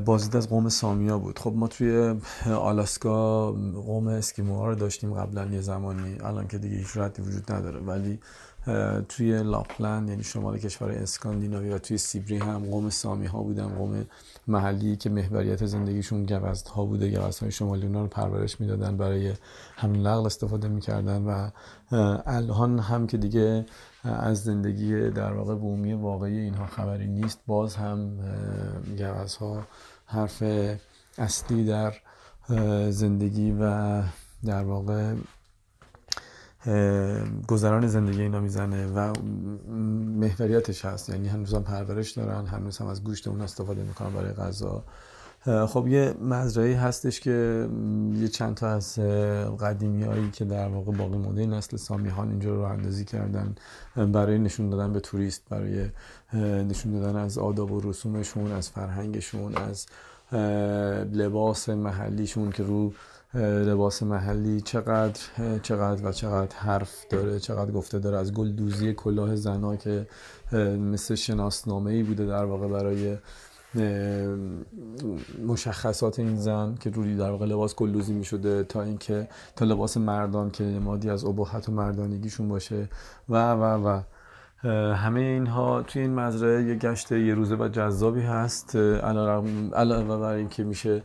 بازدید 0.04 0.36
از 0.36 0.48
قوم 0.48 0.68
سامیا 0.68 1.18
بود. 1.18 1.38
خب 1.38 1.52
ما 1.56 1.68
توی 1.68 2.14
آلاسکا 2.46 3.52
قوم 3.52 4.08
اسکیموها 4.08 4.68
رو 4.68 4.74
داشتیم 4.74 5.14
قبلا 5.14 5.46
یه 5.46 5.60
زمانی. 5.60 6.16
الان 6.20 6.48
که 6.48 6.58
دیگه 6.58 6.76
هیچ 6.76 6.96
وجود 6.96 7.52
نداره. 7.52 7.80
ولی 7.80 8.18
توی 9.08 9.42
لاپلند 9.42 10.08
یعنی 10.08 10.22
شمال 10.22 10.58
کشور 10.58 10.90
اسکاندیناوی 10.90 11.70
و 11.70 11.78
توی 11.78 11.98
سیبری 11.98 12.38
هم 12.38 12.58
قوم 12.58 12.90
سامی 12.90 13.26
ها 13.26 13.42
بودن 13.42 13.68
قوم 13.68 14.06
محلی 14.46 14.96
که 14.96 15.10
محوریت 15.10 15.66
زندگیشون 15.66 16.24
گوزد 16.24 16.68
ها 16.68 16.84
بوده 16.84 17.20
گوزد 17.20 17.42
های 17.42 17.52
شمالی 17.52 17.86
اونا 17.86 18.00
رو 18.00 18.06
پرورش 18.06 18.60
می‌دادن 18.60 18.96
برای 18.96 19.32
همین 19.76 20.02
لغل 20.02 20.26
استفاده 20.26 20.68
می‌کردن 20.68 21.22
و 21.22 21.50
الان 22.26 22.78
هم 22.78 23.06
که 23.06 23.16
دیگه 23.16 23.66
از 24.04 24.44
زندگی 24.44 25.10
در 25.10 25.32
واقع 25.32 25.54
بومی 25.54 25.92
واقعی 25.92 26.38
اینها 26.38 26.66
خبری 26.66 27.06
نیست 27.06 27.40
باز 27.46 27.76
هم 27.76 28.18
ها 29.40 29.62
حرف 30.06 30.42
اصلی 31.18 31.64
در 31.64 31.94
زندگی 32.90 33.56
و 33.60 34.02
در 34.44 34.62
واقع 34.62 35.14
گذران 37.48 37.86
زندگی 37.86 38.22
اینا 38.22 38.40
می‌زنه 38.40 38.86
و 38.86 39.12
محوریتش 40.20 40.84
هست. 40.84 41.08
یعنی 41.08 41.28
هنوز 41.28 41.54
هم 41.54 41.62
پرورش 41.62 42.10
دارن 42.10 42.46
هنوز 42.46 42.78
هم 42.78 42.86
از 42.86 43.04
گوشت 43.04 43.28
اون 43.28 43.40
استفاده 43.40 43.82
می‌کنن 43.82 44.10
برای 44.10 44.32
غذا. 44.32 44.84
خب 45.66 45.88
یه 45.88 46.14
مزرعه 46.22 46.76
هستش 46.76 47.20
که 47.20 47.68
یه 48.14 48.28
چند 48.28 48.54
تا 48.54 48.68
از 48.68 48.98
قدیمی 49.60 50.02
هایی 50.02 50.30
که 50.30 50.44
در 50.44 50.68
واقع 50.68 50.92
باقی 50.92 51.18
مونده 51.18 51.46
نسل 51.46 51.76
سامیهان 51.76 52.30
اینجا 52.30 52.54
رو 52.54 52.60
اندازی 52.60 53.04
کردن 53.04 53.54
برای 53.96 54.38
نشون 54.38 54.70
دادن 54.70 54.92
به 54.92 55.00
توریست 55.00 55.42
برای 55.48 55.88
نشون 56.42 56.92
دادن 56.92 57.16
از 57.16 57.38
آداب 57.38 57.72
و 57.72 57.80
رسومشون 57.80 58.52
از 58.52 58.70
فرهنگشون 58.70 59.54
از 59.54 59.86
لباس 61.12 61.68
محلیشون 61.68 62.50
که 62.50 62.62
رو 62.62 62.92
لباس 63.34 64.02
محلی 64.02 64.60
چقدر 64.60 65.20
چقدر 65.62 66.08
و 66.08 66.12
چقدر 66.12 66.56
حرف 66.56 67.06
داره 67.10 67.38
چقدر 67.38 67.70
گفته 67.70 67.98
داره. 67.98 68.18
از 68.18 68.34
گل 68.34 68.52
دوزی 68.52 68.94
کلاه 68.94 69.36
زنا 69.36 69.76
که 69.76 70.06
مثل 70.92 71.14
شناسنامه 71.14 71.90
ای 71.90 72.02
بوده 72.02 72.26
در 72.26 72.44
واقع 72.44 72.68
برای 72.68 73.16
مشخصات 75.46 76.18
این 76.18 76.36
زن 76.36 76.74
که 76.80 76.90
روی 76.90 77.16
در 77.16 77.30
واقع 77.30 77.46
لباس 77.46 77.74
گلدوزی 77.74 78.12
می 78.12 78.24
شده 78.24 78.64
تا 78.64 78.82
اینکه 78.82 79.28
تا 79.56 79.64
لباس 79.64 79.96
مردان 79.96 80.50
که 80.50 80.64
نمادی 80.64 81.10
از 81.10 81.24
ابهت 81.24 81.68
و 81.68 81.72
مردانگیشون 81.72 82.48
باشه 82.48 82.88
و 83.28 83.52
و 83.52 83.88
و. 83.88 84.02
همه 84.94 85.20
اینها 85.20 85.82
توی 85.82 86.02
این 86.02 86.14
مزرعه 86.14 86.64
یه 86.64 86.74
گشت 86.74 87.12
یه 87.12 87.34
روزه 87.34 87.56
و 87.56 87.68
جذابی 87.68 88.20
هست. 88.20 88.76
علاوه 88.76 90.16
بر 90.16 90.32
اینکه 90.32 90.64
میشه 90.64 91.02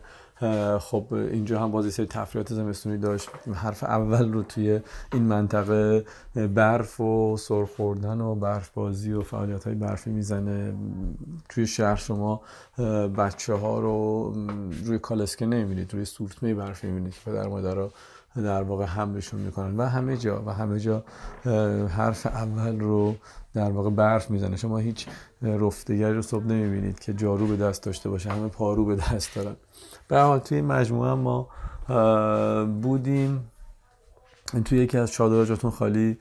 خب 0.78 1.06
اینجا 1.10 1.60
هم 1.60 1.70
بازی 1.70 1.90
سری 1.90 2.06
تفریحات 2.06 2.54
زمستونی 2.54 2.98
داشت. 2.98 3.30
حرف 3.54 3.84
اول 3.84 4.32
رو 4.32 4.42
توی 4.42 4.80
این 5.12 5.22
منطقه 5.22 6.04
برف 6.54 7.00
و 7.00 7.36
سرخوردن 7.36 8.20
و 8.20 8.34
برف 8.34 8.70
بازی 8.70 9.12
و 9.12 9.22
فعالیت 9.22 9.64
های 9.64 9.74
برفی 9.74 10.10
می‌زنه. 10.10 10.74
توی 11.48 11.66
شهر 11.66 11.96
شما 11.96 12.40
بچه 13.18 13.54
ها 13.54 13.80
رو 13.80 14.32
روی 14.84 14.98
کالسکه 14.98 15.46
نمی‌بینید 15.46 15.94
روی 15.94 16.04
سورتمه 16.04 16.54
برفی 16.54 16.86
می‌بینید 16.86 17.14
که 17.14 17.30
پدر 17.30 17.48
مادر 17.48 17.88
در 18.36 18.62
واقع 18.62 18.84
حملشون 18.84 19.40
می‌کنن. 19.40 19.76
و 19.76 19.82
همه 19.82 20.16
جا 20.16 20.42
و 20.46 20.52
همه 20.52 20.80
جا 20.80 21.04
حرف 21.88 22.26
اول 22.26 22.80
رو 22.80 23.14
در 23.54 23.70
واقع 23.70 23.90
برف 23.90 24.30
می‌زنه. 24.30 24.56
شما 24.56 24.78
هیچ 24.78 25.06
رفتگری 25.42 26.14
رو 26.14 26.22
صبح 26.22 26.44
نمی‌بینید 26.44 26.98
که 26.98 27.14
جارو 27.14 27.46
به 27.46 27.56
دست 27.56 27.82
داشته 27.82 28.08
باشه 28.08 28.30
همه 28.30 28.48
پارو 28.48 28.84
به 28.84 28.96
دست 28.96 29.34
دارن. 29.34 29.56
به 30.08 30.20
حال 30.20 30.38
توی 30.38 30.60
مجموعه 30.60 31.14
ما 31.14 31.48
بودیم. 32.82 33.50
توی 34.64 34.78
یکی 34.78 34.98
از 34.98 35.12
چادر 35.12 35.54
خالی 35.54 36.18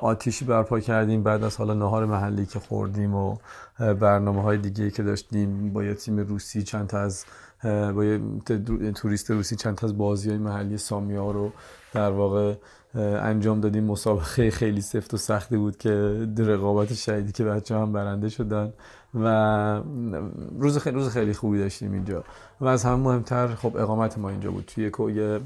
آتیشی 0.00 0.44
برپا 0.44 0.80
کردیم. 0.80 1.22
بعد 1.22 1.44
از 1.44 1.56
حالا 1.56 1.74
نهار 1.74 2.06
محلی 2.06 2.46
که 2.46 2.58
خوردیم 2.58 3.14
و 3.14 3.36
برنامه 3.78 4.42
های 4.42 4.58
دیگه 4.58 4.90
که 4.90 5.02
داشتیم 5.02 5.72
با 5.72 5.84
یه 5.84 5.94
تیم 5.94 6.18
روسی 6.18 6.62
چند 6.62 6.86
تا 6.86 6.98
از 6.98 7.24
با 7.94 8.04
یه 8.04 8.20
توریست 8.94 9.30
روسی 9.30 9.56
چند 9.56 9.74
تا 9.74 9.86
از 9.86 9.98
بازی 9.98 10.28
های 10.28 10.38
محلی 10.38 10.78
سامیا 10.78 11.30
رو 11.30 11.52
در 11.92 12.10
واقع 12.10 12.54
انجام 12.94 13.60
دادیم. 13.60 13.84
مسابقه 13.84 14.50
خیلی 14.50 14.80
سفت 14.80 15.14
و 15.14 15.16
سختی 15.16 15.56
بود 15.56 15.76
که 15.76 15.90
رقابت 16.38 16.94
شدیدی 16.94 17.32
که 17.32 17.44
بچه 17.44 17.76
هم 17.76 17.92
برنده 17.92 18.28
شدن. 18.28 18.72
و 19.14 19.82
روز 20.58 20.78
خیلی 20.78 20.96
روز 20.96 21.08
خیلی 21.08 21.34
خوبی 21.34 21.58
داشتیم 21.58 21.92
اینجا. 21.92 22.24
و 22.60 22.66
از 22.66 22.84
همه 22.84 22.96
مهمتر 22.96 23.54
خب 23.54 23.76
اقامت 23.76 24.18
ما 24.18 24.30
اینجا 24.30 24.50
بود. 24.50 24.64
توی 24.66 25.14
یه 25.14 25.40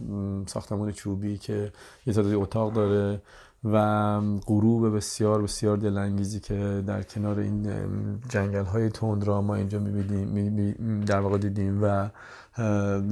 ساختمان 0.46 0.92
چوبی 0.92 1.38
که 1.38 1.72
یه 2.06 2.12
تعدادی 2.12 2.34
اتاق 2.34 2.72
داره 2.72 3.20
و 3.64 4.20
غروب 4.46 4.96
بسیار 4.96 5.42
بسیار 5.42 5.76
دلانگیزی 5.76 6.40
که 6.40 6.82
در 6.86 7.02
کنار 7.02 7.38
این 7.38 7.66
جنگل 8.28 8.64
های 8.64 8.88
تند 8.88 9.24
را 9.24 9.42
ما 9.42 9.54
اینجا 9.54 9.78
می‌بینیم 9.78 11.00
در 11.00 11.20
واقع 11.20 11.38
دیدیم 11.38 11.78
و 11.82 12.08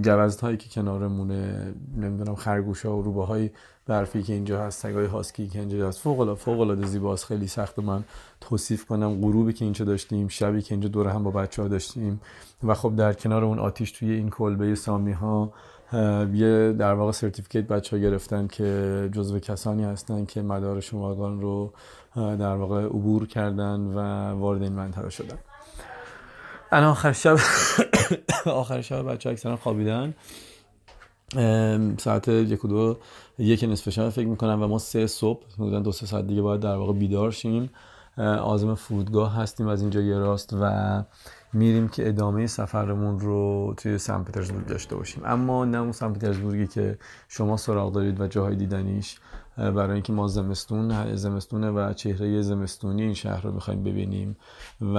گوزت 0.04 0.40
هایی 0.40 0.56
که 0.56 0.68
کنارمونه 0.68 1.72
نمی‌دونم 1.96 2.34
خرگوش 2.34 2.86
ها 2.86 2.96
و 2.96 3.02
روبه 3.02 3.24
های 3.24 3.50
برفی 3.86 4.22
که 4.22 4.32
اینجا 4.32 4.62
هست 4.62 4.82
سگای 4.82 5.06
هاسکی 5.06 5.48
که 5.48 5.58
اینجا 5.58 5.88
هست. 5.88 5.98
فوق 6.00 6.20
العاده 6.20 6.40
فوق 6.40 6.60
العاده 6.60 6.86
زیباست. 6.86 7.24
خیلی 7.24 7.46
سخت 7.46 7.78
من 7.78 8.04
توصیف 8.40 8.84
کنم 8.84 9.20
غروبی 9.20 9.52
که 9.52 9.64
اینجا 9.64 9.84
داشتیم 9.84 10.28
شبی 10.28 10.62
که 10.62 10.74
اینجا 10.74 10.88
دور 10.88 11.08
هم 11.08 11.22
با 11.22 11.30
بچه 11.30 11.62
ها 11.62 11.68
داشتیم. 11.68 12.20
و 12.64 12.74
خب 12.74 12.96
در 12.96 13.12
کنار 13.12 13.44
اون 13.44 13.58
آتیش 13.58 13.92
توی 13.92 14.12
این 14.12 14.30
کلبه 14.30 14.74
سامی 14.74 15.12
ها 15.12 15.52
یه 16.32 16.72
در 16.78 16.94
واقع 16.94 17.12
سرتیفیکیت 17.12 17.66
بچه 17.66 17.96
ها 17.96 18.02
گرفتن 18.02 18.46
که 18.46 19.08
جزو 19.12 19.38
کسانی 19.38 19.84
هستن 19.84 20.24
که 20.24 20.42
مدار 20.42 20.80
شماگان 20.80 21.40
رو 21.40 21.72
در 22.16 22.56
واقع 22.56 22.84
عبور 22.84 23.26
کردن 23.26 23.80
و 23.80 24.00
وارد 24.38 24.62
این 24.62 24.72
منطقه 24.72 25.10
شدن. 25.10 25.38
انا 26.72 26.90
آخر 26.90 27.12
شب 27.12 27.36
آخر 28.62 28.80
شب 28.80 29.02
بچه 29.02 29.30
اکثرا 29.30 29.56
خوابیدن. 29.56 30.14
ساعت 31.98 32.28
یک 32.28 32.64
و 32.64 32.68
دو 32.68 32.98
یک 33.38 33.64
نصف 33.64 33.90
شب 33.90 34.08
فکر 34.08 34.26
می‌کنم 34.26 34.62
و 34.62 34.66
ما 34.66 34.78
سه 34.78 35.06
صبح 35.06 35.42
حدودا 35.54 35.80
دو 35.80 35.92
سه 35.92 36.06
ساعت 36.06 36.26
دیگه 36.26 36.42
باید 36.42 36.60
در 36.60 36.76
واقع 36.76 36.92
بیدار 36.92 37.30
شیم. 37.30 37.70
آزم 38.42 38.74
فرودگاه 38.74 39.36
هستیم 39.36 39.66
از 39.66 39.80
اینجا 39.80 40.00
یه 40.00 40.18
راست 40.18 40.56
و 40.60 41.02
میریم 41.52 41.88
که 41.88 42.08
ادامه 42.08 42.46
سفرمون 42.46 43.20
رو 43.20 43.74
توی 43.76 43.98
سن 43.98 44.24
پترزبورگ 44.24 44.66
داشته 44.66 44.96
باشیم. 44.96 45.22
اما 45.26 45.64
نه 45.64 45.78
اون 45.78 45.92
سن 45.92 46.12
پترزبورگی 46.12 46.66
که 46.66 46.98
شما 47.28 47.56
سراغ 47.56 47.92
دارید 47.92 48.20
و 48.20 48.26
جاهای 48.26 48.56
دیدنیش. 48.56 49.18
برای 49.56 49.92
اینکه 49.92 50.12
ما 50.12 50.28
زمستون 50.28 51.16
زمستونه 51.16 51.70
و 51.70 51.92
چهره 51.92 52.42
زمستونی 52.42 53.02
این 53.02 53.14
شهر 53.14 53.42
رو 53.42 53.52
می‌خوایم 53.52 53.82
ببینیم 53.82 54.36
و 54.80 54.94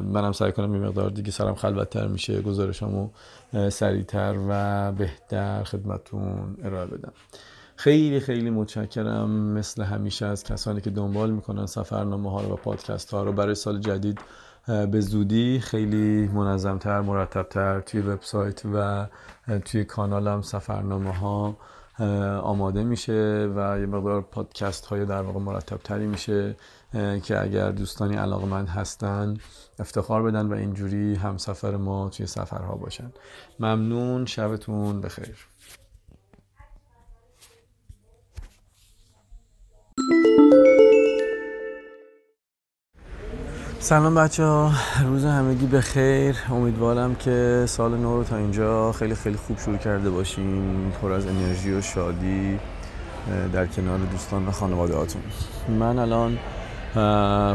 منم 0.00 0.32
سعی 0.32 0.52
کنم 0.52 0.74
یه 0.74 0.80
مقدار 0.80 1.10
دیگه 1.10 1.30
سرم 1.30 1.54
خلوتتر 1.54 2.06
میشه 2.06 2.42
گزارشمو 2.42 3.08
سریعتر 3.70 4.34
و 4.48 4.92
بهتر 4.92 5.62
خدمتون 5.62 6.56
ارائه 6.64 6.86
بدم. 6.86 7.12
خیلی 7.76 8.20
خیلی 8.20 8.50
متشکرم. 8.50 9.30
مثل 9.30 9.82
همیشه 9.82 10.26
از 10.26 10.44
کسانی 10.44 10.80
که 10.80 10.90
دنبال 10.90 11.30
می‌کنن 11.30 11.66
سفرنامه 11.66 12.30
ها 12.30 12.40
رو 12.40 12.52
و 12.52 12.56
پادکست 12.56 13.10
ها 13.10 13.22
رو. 13.22 13.32
برای 13.32 13.54
سال 13.54 13.80
جدید 13.80 14.20
به 14.66 15.00
زودی 15.00 15.60
خیلی 15.60 16.28
منظمتر 16.28 17.00
مرتبتر 17.00 17.80
توی 17.80 18.00
وبسایت 18.00 18.62
و 18.74 19.06
توی 19.64 19.84
کانالم 19.84 20.42
سفرنامه 20.42 21.12
ها 21.16 21.56
آماده 22.42 22.84
میشه 22.84 23.52
و 23.56 23.80
یه 23.80 23.86
مقدار 23.86 24.22
پادکست 24.22 24.86
های 24.86 25.04
در 25.04 25.22
واقع 25.22 25.38
مرتب 25.40 25.76
تری 25.76 26.06
میشه 26.06 26.56
که 27.22 27.42
اگر 27.42 27.70
دوستانی 27.70 28.16
علاقمند 28.16 28.68
هستن 28.68 29.36
افتخار 29.78 30.22
بدن 30.22 30.46
و 30.46 30.54
اینجوری 30.54 31.14
هم 31.14 31.36
سفر 31.36 31.76
ما 31.76 32.08
توی 32.08 32.26
سفرها 32.26 32.74
باشن. 32.74 33.12
ممنون 33.60 34.26
شبتون 34.26 35.00
بخیر. 35.00 35.46
سلام 43.86 44.14
بچه 44.14 44.44
ها 44.44 44.72
روز 45.04 45.24
همگی 45.24 45.66
به 45.66 45.80
خیر. 45.80 46.36
امیدوارم 46.50 47.14
که 47.14 47.64
سال 47.66 47.96
نو 47.96 48.16
رو 48.16 48.24
تا 48.24 48.36
اینجا 48.36 48.92
خیلی 48.92 49.14
خیلی 49.14 49.36
خوب 49.36 49.58
شروع 49.58 49.76
کرده 49.76 50.10
باشین. 50.10 50.92
پر 51.02 51.12
از 51.12 51.26
انرژی 51.26 51.72
و 51.72 51.80
شادی 51.80 52.58
در 53.52 53.66
کنار 53.66 53.98
دوستان 53.98 54.46
و 54.46 54.50
خانواده 54.50 54.94
هاتون 54.96 55.22
من 55.78 55.98
الان 55.98 56.38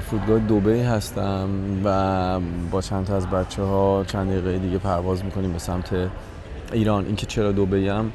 فرودگاه 0.02 0.40
دوبه 0.40 0.86
هستم 0.86 1.50
و 1.84 2.40
با 2.72 2.82
چند 2.82 3.06
تا 3.06 3.16
از 3.16 3.28
بچه 3.28 3.64
ها 3.64 4.04
چند 4.08 4.32
دقیقه 4.32 4.58
دیگه 4.58 4.78
پرواز 4.78 5.26
می‌کنیم 5.26 5.54
به 5.54 5.60
سمت 5.60 5.90
ایران. 6.72 7.06
اینکه 7.06 7.26
چرا 7.26 7.52
دوبه 7.52 7.94
هم 7.94 8.12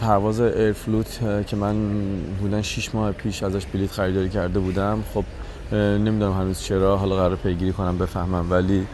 پرواز 0.00 0.40
ایرفلوت 0.40 1.20
که 1.46 1.56
من 1.56 1.76
بودن 2.40 2.62
6 2.62 2.94
ماه 2.94 3.12
پیش 3.12 3.42
ازش 3.42 3.66
بلیت 3.66 3.90
خریداری 3.90 4.28
کرده 4.28 4.58
بودم. 4.58 5.04
خب 5.14 5.24
نمی‌دونم 5.72 6.32
هنوز 6.32 6.60
چرا 6.60 6.96
حالا 6.96 7.16
قرار 7.16 7.36
پیگیری 7.36 7.72
کنم 7.72 7.98
بفهمم. 7.98 8.50
ولی 8.50 8.86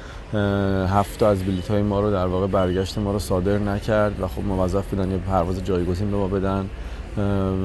هفت 0.88 1.22
از 1.22 1.44
بلیط 1.44 1.70
های 1.70 1.82
ما 1.82 2.00
رو 2.00 2.10
در 2.10 2.26
واقع 2.26 2.46
برگشت 2.46 2.98
ما 2.98 3.12
رو 3.12 3.18
صادر 3.18 3.58
نکرد 3.58 4.20
و 4.20 4.28
خب 4.28 4.44
موظف 4.44 4.86
بودن 4.86 5.10
یه 5.10 5.18
پرواز 5.18 5.64
جایگزین 5.64 6.10
به 6.10 6.16
ما 6.16 6.26
بدن. 6.28 6.68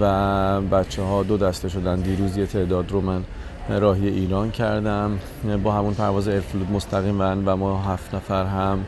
و 0.01 0.61
بچه 0.61 1.01
ها 1.01 1.23
دو 1.23 1.37
دسته 1.37 1.69
شدن. 1.69 1.95
دیروز 1.95 2.37
یه 2.37 2.45
تعداد 2.45 2.91
رو 2.91 3.01
من 3.01 3.23
راهی 3.69 4.07
ایران 4.07 4.51
کردم. 4.51 5.19
با 5.63 5.71
همون 5.71 5.93
پرواز 5.93 6.29
مستقیم 6.73 7.21
و 7.21 7.55
ما 7.55 7.81
هفت 7.81 8.15
نفر 8.15 8.45
هم 8.45 8.85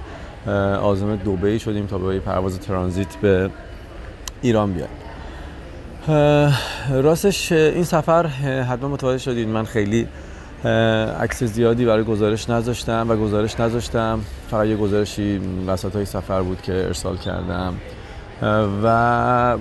آزم 0.78 1.16
دوبهی 1.16 1.60
شدیم 1.60 1.86
تا 1.86 1.98
به 1.98 2.20
پرواز 2.20 2.60
ترانزیت 2.60 3.16
به 3.16 3.50
ایران 4.42 4.74
بیاد. 4.74 4.90
راستش 6.90 7.52
این 7.52 7.84
سفر 7.84 8.28
حتما 8.70 8.90
متوجه 8.90 9.18
شدید 9.18 9.48
من 9.48 9.64
خیلی 9.64 10.08
عکس 11.20 11.44
زیادی 11.44 11.86
برای 11.86 12.04
گزارش 12.04 12.50
نذاشتم 12.50 13.06
و 13.10 13.16
گزارش 13.16 13.60
نذاشتم. 13.60 14.20
فقط 14.52 14.66
یه 14.66 14.76
گزارشی 14.76 15.42
وسط 15.68 15.96
های 15.96 16.06
سفر 16.06 16.42
بود 16.42 16.62
که 16.62 16.74
ارسال 16.74 17.18
کردم. 17.18 17.74
و 18.84 18.88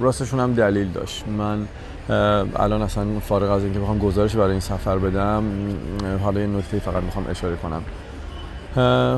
راستشون 0.00 0.40
هم 0.40 0.54
دلیل 0.54 0.88
داشت. 0.88 1.24
من 1.38 1.58
الان 2.56 2.82
اصلا 2.82 3.04
فارغ 3.20 3.50
از 3.50 3.64
اینکه 3.64 3.78
بخوام 3.78 3.98
گزارش 3.98 4.36
برای 4.36 4.50
این 4.50 4.60
سفر 4.60 4.98
بدم 4.98 5.44
حالا 6.22 6.40
یه 6.40 6.46
نکته 6.46 6.78
فقط 6.78 7.02
می‌خوام 7.02 7.26
اشاره 7.30 7.56
کنم. 7.56 7.82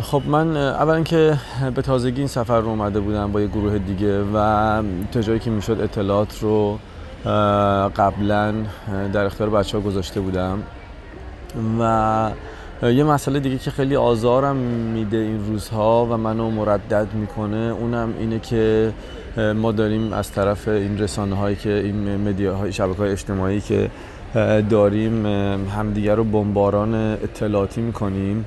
خب 0.01 0.23
من 0.27 0.57
اولا 0.57 1.03
که 1.03 1.39
به 1.75 1.83
تازگی 1.83 2.19
این 2.19 2.29
سفر 2.29 2.61
رو 2.61 2.69
اومده 2.69 3.01
بودم 3.01 3.33
با 3.33 3.41
یه 3.41 3.47
گروه 3.47 3.79
دیگه 3.79 4.23
و 4.35 4.83
تا 5.13 5.21
جایی 5.21 5.39
که 5.39 5.51
می‌شد 5.51 5.81
اطلاعات 5.81 6.39
رو 6.41 6.79
قبلا 7.97 8.55
در 9.13 9.25
اختیار 9.25 9.51
بچه 9.51 9.79
ها 9.79 9.85
گذاشته 9.85 10.21
بودم. 10.21 10.63
و 11.81 12.31
یه 12.83 13.05
مسئله 13.05 13.41
دیگه 13.41 13.59
که 13.59 13.71
خیلی 13.71 13.97
آزارم 13.97 14.57
میده 14.57 15.17
این 15.17 15.47
روزها 15.47 16.07
و 16.11 16.17
منو 16.17 16.51
مردد 16.51 17.07
می‌کنه 17.15 17.57
اونم 17.57 18.15
اینه 18.19 18.39
که 18.39 18.93
ما 19.57 19.73
داریم 19.73 20.13
از 20.13 20.33
طرف 20.33 20.69
این 20.69 20.99
رسانه 20.99 21.37
هایی 21.37 21.57
که 21.57 21.73
این 21.73 22.17
مدیا 22.17 22.57
های 22.57 22.73
شبکه 22.73 22.99
های 22.99 23.11
اجتماعی 23.11 23.61
که 23.61 23.91
داریم 24.71 25.27
همدیگر 25.67 26.15
رو 26.15 26.25
بمباران 26.25 26.95
اطلاعاتی 26.95 27.81
می‌کنیم. 27.81 28.45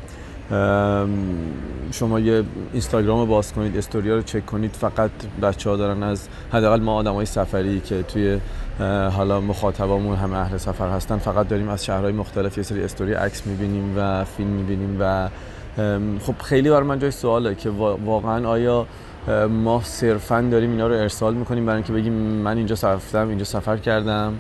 شما 1.92 2.20
یه 2.20 2.44
اینستاگرام 2.72 3.20
رو 3.20 3.26
باز 3.26 3.54
کنید 3.54 3.78
استوریا 3.78 4.16
رو 4.16 4.22
چک 4.22 4.46
کنید. 4.46 4.72
فقط 4.72 5.12
بچه 5.42 5.70
ها 5.70 5.76
دارن 5.76 6.04
از 6.04 6.28
حداقل 6.52 6.82
ما 6.82 6.96
آدم 6.96 7.14
های 7.14 7.26
سفری 7.26 7.80
که 7.80 8.04
توی 8.04 8.40
حالا 9.12 9.42
مخاطبامون 9.42 10.16
همه 10.16 10.38
اهل 10.38 10.58
سفر 10.58 10.90
هستن 10.90 11.18
فقط 11.18 11.48
داریم 11.48 11.70
از 11.70 11.86
شهرهای 11.86 12.14
مختلف 12.14 12.58
یه 12.58 12.64
سری 12.64 12.84
استوری 12.84 13.14
عکس 13.14 13.48
می‌بینیم 13.48 13.94
و 13.98 14.24
فیلم 14.24 14.50
می‌بینیم 14.50 14.98
و 15.00 15.30
خب 16.20 16.36
خیلی 16.44 16.70
بار 16.70 16.84
من 16.84 17.00
جای 17.00 17.12
سواله 17.12 17.56
که 17.56 17.70
واقعا 18.06 18.50
آیا 18.50 18.88
ما 19.50 19.82
صرفا 19.84 20.42
داریم 20.52 20.72
اینا 20.72 20.88
رو 20.88 20.94
ارسال 20.94 21.34
می‌کنیم 21.34 21.66
برای 21.66 21.78
اینکه 21.78 21.94
بگیم 21.94 22.14
من 22.14 22.58
اینجا 22.58 22.76
رفتم 22.84 23.30
اینجا 23.30 23.46
سفر 23.46 23.78
کردم؟ 23.78 24.34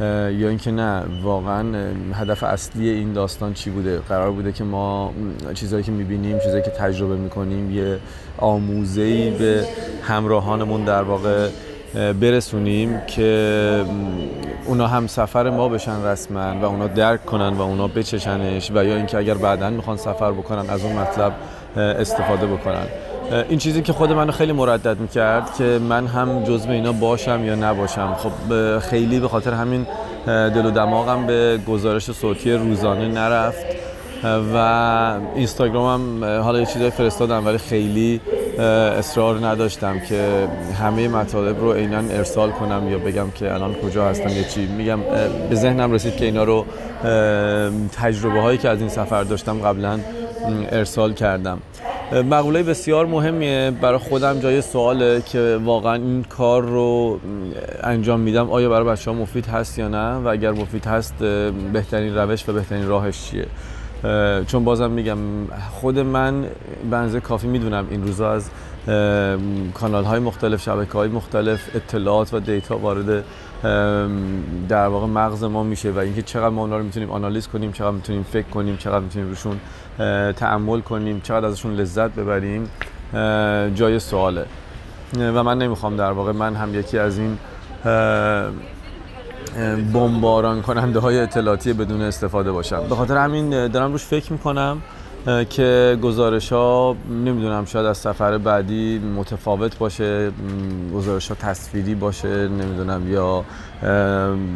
یا 0.00 0.48
اینکه 0.48 0.70
نه 0.70 1.02
واقعا 1.22 1.90
هدف 2.14 2.42
اصلی 2.42 2.88
این 2.88 3.12
داستان 3.12 3.54
چی 3.54 3.70
بوده؟ 3.70 3.98
قرار 3.98 4.30
بوده 4.30 4.52
که 4.52 4.64
ما 4.64 5.12
چیزهایی 5.54 5.84
که 5.84 5.92
می‌بینیم 5.92 6.38
چیزهایی 6.38 6.62
که 6.62 6.70
تجربه 6.70 7.16
می‌کنیم 7.16 7.70
یه 7.70 7.98
آموزهی 8.38 9.30
به 9.30 9.64
همراهانمون 10.02 10.84
در 10.84 11.02
واقع 11.02 11.48
برسونیم 12.20 13.00
که 13.06 13.84
اونا 14.66 14.86
هم 14.86 15.06
سفر 15.06 15.50
ما 15.50 15.68
بشن 15.68 16.04
رسما 16.04 16.60
و 16.60 16.64
اونا 16.64 16.86
درک 16.86 17.26
کنن 17.26 17.48
و 17.48 17.60
اونا 17.60 17.88
بچشنش 17.88 18.70
و 18.70 18.84
یا 18.84 18.96
اینکه 18.96 19.18
اگر 19.18 19.34
بعدا 19.34 19.70
می‌خوان 19.70 19.96
سفر 19.96 20.32
بکنن 20.32 20.70
از 20.70 20.84
اون 20.84 20.92
مطلب 20.92 21.32
استفاده 21.76 22.46
بکنن. 22.46 22.86
این 23.48 23.58
چیزی 23.58 23.82
که 23.82 23.92
خود 23.92 24.12
منو 24.12 24.32
خیلی 24.32 24.52
مردد 24.52 25.00
می‌کرد 25.00 25.54
که 25.58 25.64
من 25.88 26.06
هم 26.06 26.44
جزء 26.44 26.70
اینا 26.70 26.92
باشم 26.92 27.44
یا 27.44 27.54
نباشم. 27.54 28.14
خب 28.14 28.78
خیلی 28.78 29.20
به 29.20 29.28
خاطر 29.28 29.52
همین 29.52 29.86
دل 30.26 30.66
و 30.66 30.70
دماغم 30.70 31.26
به 31.26 31.58
گزارش 31.68 32.12
صوتی 32.12 32.52
روزانه 32.52 33.08
نرفت. 33.08 33.66
و 34.54 34.56
اینستاگرامم 35.34 36.24
حالا 36.24 36.58
یه 36.60 36.66
چیزای 36.66 36.90
فرستادم 36.90 37.46
ولی 37.46 37.58
خیلی 37.58 38.20
اصرار 38.98 39.46
نداشتم 39.46 40.00
که 40.00 40.48
همه 40.82 41.08
مطالب 41.08 41.60
رو 41.60 41.72
عینا 41.72 41.98
ارسال 41.98 42.50
کنم 42.50 42.88
یا 42.90 42.98
بگم 42.98 43.30
که 43.30 43.54
الان 43.54 43.74
کجا 43.74 44.08
هستم 44.08 44.28
یا 44.28 44.42
چی. 44.42 44.66
میگم 44.66 45.00
به 45.50 45.54
ذهنم 45.54 45.92
رسید 45.92 46.16
که 46.16 46.24
اینا 46.24 46.44
رو 46.44 46.64
تجربه 47.92 48.40
هایی 48.40 48.58
که 48.58 48.68
از 48.68 48.80
این 48.80 48.88
سفر 48.88 49.22
داشتم 49.22 49.58
قبلا 49.58 49.98
ارسال 50.72 51.12
کردم. 51.12 51.58
مقوله 52.12 52.62
بسیار 52.62 53.06
مهمیه. 53.06 53.72
برای 53.80 53.98
خودم 53.98 54.40
جای 54.40 54.62
سواله 54.62 55.22
که 55.26 55.60
واقعا 55.64 55.94
این 55.94 56.24
کار 56.24 56.62
رو 56.62 57.20
انجام 57.82 58.20
میدم. 58.20 58.50
آیا 58.50 58.68
برای 58.68 58.88
بچه 58.88 59.10
ها 59.10 59.16
مفید 59.16 59.46
هست 59.46 59.78
یا 59.78 59.88
نه؟ 59.88 60.14
و 60.14 60.28
اگر 60.28 60.50
مفید 60.50 60.86
هست 60.86 61.14
بهترین 61.72 62.14
روش 62.14 62.48
و 62.48 62.52
بهترین 62.52 62.88
راهش 62.88 63.30
چیه؟ 63.30 63.46
چون 64.46 64.64
بازم 64.64 64.90
میگم 64.90 65.18
خود 65.70 65.98
من 65.98 66.46
بنزه 66.90 67.20
کافی 67.20 67.46
می‌دونم 67.46 67.86
این 67.90 68.02
روزا 68.02 68.32
از 68.32 68.50
کانال 69.74 70.04
های 70.04 70.20
مختلف 70.20 70.62
شبکه 70.62 70.92
های 70.92 71.08
مختلف 71.08 71.60
اطلاعات 71.74 72.34
و 72.34 72.40
دیتا 72.40 72.78
وارد 72.78 73.24
در 74.68 74.86
واقع 74.86 75.06
مغز 75.06 75.44
ما 75.44 75.62
میشه 75.62 75.90
و 75.90 75.98
اینکه 75.98 76.22
چقدر 76.22 76.48
ما 76.48 76.62
اونا 76.62 76.78
رو 76.78 76.84
می‌تونیم 76.84 77.10
آنالیز 77.10 77.48
کنیم 77.48 77.72
چقدر 77.72 77.90
می‌تونیم 77.90 78.22
فکر 78.22 78.48
کنیم 78.48 78.76
چقدر 78.76 79.00
می‌تونیم 79.00 79.28
روشون 79.28 79.60
تعمل 80.32 80.80
کنیم 80.80 81.20
چقدر 81.20 81.46
ازشون 81.46 81.74
لذت 81.74 82.10
ببریم 82.10 82.70
جای 83.74 83.98
سواله. 83.98 84.44
و 85.18 85.42
من 85.42 85.58
نمی‌خوام 85.58 85.96
در 85.96 86.10
واقع 86.12 86.32
من 86.32 86.54
هم 86.54 86.74
یکی 86.74 86.98
از 86.98 87.18
این 87.18 87.38
بمباران 89.94 90.62
کننده 90.62 90.98
های 90.98 91.18
اطلاعاتی 91.20 91.72
بدون 91.72 92.02
استفاده 92.02 92.52
باشم. 92.52 92.82
به 92.88 92.94
خاطر 92.94 93.16
همین 93.16 93.68
دارم 93.68 93.92
روش 93.92 94.04
فکر 94.04 94.32
می‌کنم 94.32 94.82
که 95.50 95.98
گزارش 96.02 96.52
ها 96.52 96.96
نمی‌دونم 97.10 97.64
شاید 97.64 97.86
از 97.86 97.98
سفر 97.98 98.38
بعدی 98.38 98.98
متفاوت 98.98 99.78
باشه 99.78 100.30
گزارش 100.94 101.28
ها 101.28 101.34
تصویری 101.34 101.94
باشه 101.94 102.48
نمی‌دونم 102.48 103.12
یا 103.12 103.44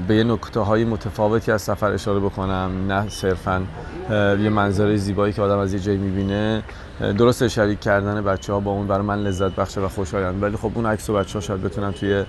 به 0.09 0.17
یه 0.17 0.25
نکته 0.25 0.61
های 0.61 0.85
متفاوتی 0.85 1.53
از 1.53 1.63
سفر 1.63 1.93
اشاره 1.93 2.21
بکنم 2.21 2.71
نه 2.89 3.09
صرفا 3.09 3.63
یه 4.11 4.49
منظره 4.49 4.97
زیبایی 4.97 5.33
که 5.33 5.43
آدم 5.43 5.59
از 5.59 5.75
یه 5.75 5.81
جایی 5.81 5.99
می‌بینه. 5.99 6.63
درست 7.03 7.49
شریک 7.49 7.81
کردن 7.81 8.21
بچه 8.21 8.53
ها 8.53 8.61
با 8.61 8.71
اون 8.71 8.87
برای 8.87 9.07
من 9.07 9.19
لذت 9.19 9.55
بخشه 9.55 9.81
و 9.81 9.89
خوشایند. 9.89 10.43
ولی 10.43 10.57
خب 10.57 10.71
اون 10.75 10.87
عکس 10.87 11.11
و 11.11 11.15
بچه 11.15 11.35
ها 11.35 11.41
شاید 11.41 11.63
بتونن 11.63 11.93
توی 11.93 12.25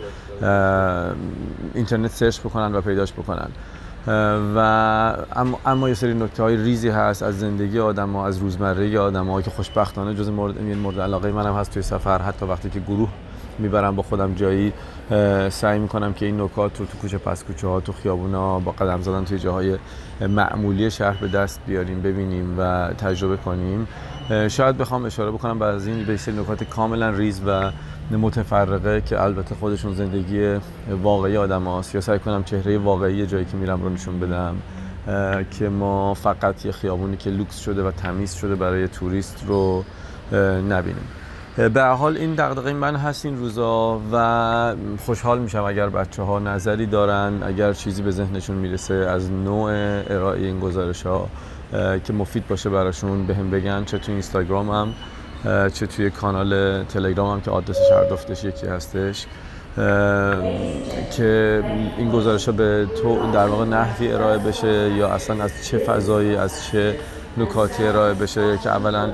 اینترنت 1.73 2.11
سرچ 2.11 2.39
بکنن 2.39 2.75
و 2.75 2.81
پیداش 2.81 3.13
بکنن. 3.13 3.47
و 4.55 4.57
اما, 5.35 5.59
اما 5.65 5.89
یه 5.89 5.95
سری 5.95 6.13
نکته 6.13 6.43
های 6.43 6.57
ریزی 6.57 6.89
هست 6.89 7.23
از 7.23 7.39
زندگی 7.39 7.79
آدم 7.79 8.13
ها 8.13 8.27
از 8.27 8.37
روزمره 8.37 8.99
آدم 8.99 9.27
ها 9.27 9.41
که 9.41 9.49
خوشبختانه 9.49 10.15
جز 10.15 10.29
مورد 10.29 10.57
این 10.57 10.77
مورد 10.77 10.99
علاقه 10.99 11.31
منم 11.31 11.55
هست 11.55 11.73
توی 11.73 11.81
سفر 11.81 12.21
حتی 12.21 12.45
وقتی 12.45 12.69
که 12.69 12.79
گروه 12.79 13.09
می‌برم 13.59 13.95
با 13.95 14.03
خودم 14.03 14.33
جایی 14.33 14.73
سعی 15.49 15.79
می‌کنم 15.79 16.13
که 16.13 16.25
این 16.25 16.41
نکات 16.41 16.79
رو 16.79 16.85
تو 16.85 16.97
کوچه 16.97 17.17
پس 17.17 17.43
کوچه 17.43 17.67
ها 17.67 17.79
تو 17.79 17.91
خیابونا 17.91 18.59
با 18.59 18.71
قدم 18.71 19.01
زدن 19.01 19.23
توی 19.23 19.39
جاهای 19.39 19.77
معمولی 20.29 20.91
شهر 20.91 21.17
به 21.21 21.27
دست 21.27 21.61
بیاریم 21.67 22.01
ببینیم 22.01 22.55
و 22.59 22.93
تجربه 22.97 23.37
کنیم. 23.37 23.87
شاید 24.47 24.77
بخوام 24.77 25.05
اشاره 25.05 25.31
بکنم 25.31 25.59
بعد 25.59 25.75
از 25.75 25.87
این 25.87 26.05
یه 26.05 26.17
سری 26.17 26.35
نکات 26.35 26.63
کاملا 26.63 27.09
ریز 27.09 27.41
و 27.47 27.71
متفرقه 28.11 29.01
که 29.01 29.21
البته 29.21 29.55
خودشون 29.55 29.93
زندگی 29.93 30.59
واقعی 31.01 31.37
آدم 31.37 31.63
هاست. 31.63 31.95
یا 31.95 32.01
سعی 32.01 32.19
کنم 32.19 32.43
چهره 32.43 32.77
واقعی 32.77 33.25
جایی 33.25 33.45
که 33.45 33.57
میرم 33.57 33.83
رو 33.83 33.89
نشون 33.89 34.19
بدم 34.19 34.55
که 35.51 35.69
ما 35.69 36.13
فقط 36.13 36.65
یه 36.65 36.71
خیابونی 36.71 37.17
که 37.17 37.29
لوکس 37.29 37.59
شده 37.59 37.83
و 37.83 37.91
تمیز 37.91 38.33
شده 38.33 38.55
برای 38.55 38.87
توریست 38.87 39.43
رو 39.47 39.83
نبینیم. 40.69 41.07
به 41.57 41.83
حال 41.83 42.17
این 42.17 42.35
دغدغه 42.35 42.73
من 42.73 42.95
هست 42.95 43.25
این 43.25 43.37
روزا 43.37 44.01
و 44.13 44.75
خوشحال 45.05 45.39
میشم 45.39 45.63
اگر 45.63 45.89
بچه 45.89 46.23
ها 46.23 46.39
نظری 46.39 46.85
دارن 46.85 47.43
اگر 47.43 47.73
چیزی 47.73 48.01
به 48.01 48.11
ذهنشون 48.11 48.55
می‌رسه 48.55 48.93
از 48.93 49.31
نوع 49.31 49.71
ارائه 50.09 50.41
این 50.41 50.59
گزارش 50.59 51.05
ها 51.05 51.29
که 52.03 52.13
مفید 52.13 52.47
باشه 52.47 52.69
براشون 52.69 53.27
به 53.27 53.35
هم 53.35 53.51
بگن 53.51 53.83
چه 53.83 53.99
اینستاگرام 54.07 54.69
هم 54.69 54.93
چه 55.69 55.87
توی 55.87 56.09
کانال 56.09 56.53
هم 57.17 57.41
که 57.41 57.51
آدرسش 57.51 57.91
هر 57.91 58.47
یکی 58.47 58.67
هستش 58.67 59.25
که 61.17 61.63
این 61.97 62.11
گزارش 62.11 62.45
ها 62.45 62.51
به 62.51 62.87
تو 63.01 63.31
در 63.31 63.47
واقع 63.47 63.65
نحوی 63.65 64.11
ارائه 64.11 64.37
بشه 64.37 64.93
یا 64.97 65.07
اصلا 65.07 65.43
از 65.43 65.51
چه 65.65 65.77
فضایی 65.77 66.35
از 66.35 66.65
چه 66.65 66.95
نکاتی 67.37 67.83
ارائه 67.83 68.13
بشه 68.13 68.57
که 68.57 68.69
اولا 68.69 69.09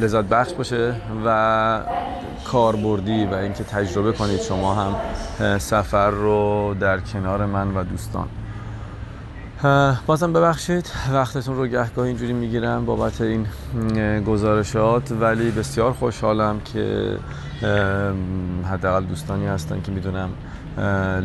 لذت 0.00 0.24
بخش 0.24 0.52
باشه 0.52 0.94
و 1.26 1.80
کاربردی 2.44 3.26
و 3.26 3.34
اینکه 3.34 3.64
تجربه 3.64 4.12
کنید 4.12 4.40
شما 4.40 4.74
هم 4.74 4.96
سفر 5.58 6.10
رو 6.10 6.74
در 6.80 7.00
کنار 7.00 7.46
من 7.46 7.74
و 7.74 7.84
دوستان. 7.84 8.28
بازم 10.06 10.32
ببخشید 10.32 10.90
وقتتون 11.12 11.56
رو 11.56 11.66
گهگاه 11.66 12.06
اینجوری 12.06 12.32
می‌گیرم 12.32 12.84
بابت 12.84 13.20
این 13.20 13.46
گزارشات 14.20 15.12
ولی 15.12 15.50
بسیار 15.50 15.92
خوشحالم 15.92 16.60
که 16.60 17.16
حداقل 18.70 19.04
دوستانی 19.04 19.46
هستن 19.46 19.80
که 19.80 19.92
می‌دونم 19.92 20.30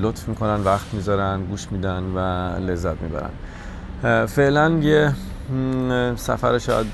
لطف 0.02 0.28
می‌کنن 0.28 0.64
وقت 0.64 0.94
می‌ذارن 0.94 1.44
گوش 1.44 1.72
میدن 1.72 2.04
و 2.16 2.20
لذت 2.60 2.96
می‌برن. 3.02 3.30
فعلا 4.26 4.70
یه 4.70 5.14
سفر 6.16 6.58
شاید 6.58 6.88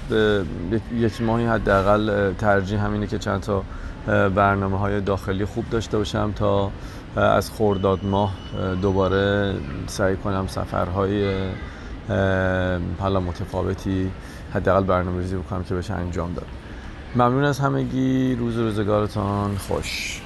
یک 0.96 1.22
ماهی 1.22 1.46
حداقل 1.46 2.34
ترجیح 2.34 2.86
همینه 2.86 3.08
که 3.08 3.18
چند 3.18 3.42
تا 3.42 3.64
برنامه 4.30 4.80
های 4.80 5.02
داخلی 5.02 5.46
خوب 5.46 5.70
داشته 5.70 5.98
باشم 5.98 6.34
تا 6.36 6.72
از 7.16 7.50
خورداد 7.50 8.00
ماه 8.04 8.34
دوباره 8.82 9.56
سعی 9.88 10.16
کنم 10.16 10.48
سفرهای 10.48 11.34
حالا 13.00 13.20
متفاوتی 13.20 14.12
حداقل 14.54 14.84
برنامه 14.84 15.20
ریزی 15.20 15.36
بکنم 15.36 15.64
که 15.64 15.76
بشه 15.76 15.94
انجام 15.94 16.34
داد. 16.34 16.48
ممنون 17.16 17.44
از 17.44 17.60
همگی. 17.60 18.36
روز 18.36 18.58
روزگارتان 18.58 19.58
خوش. 19.58 20.22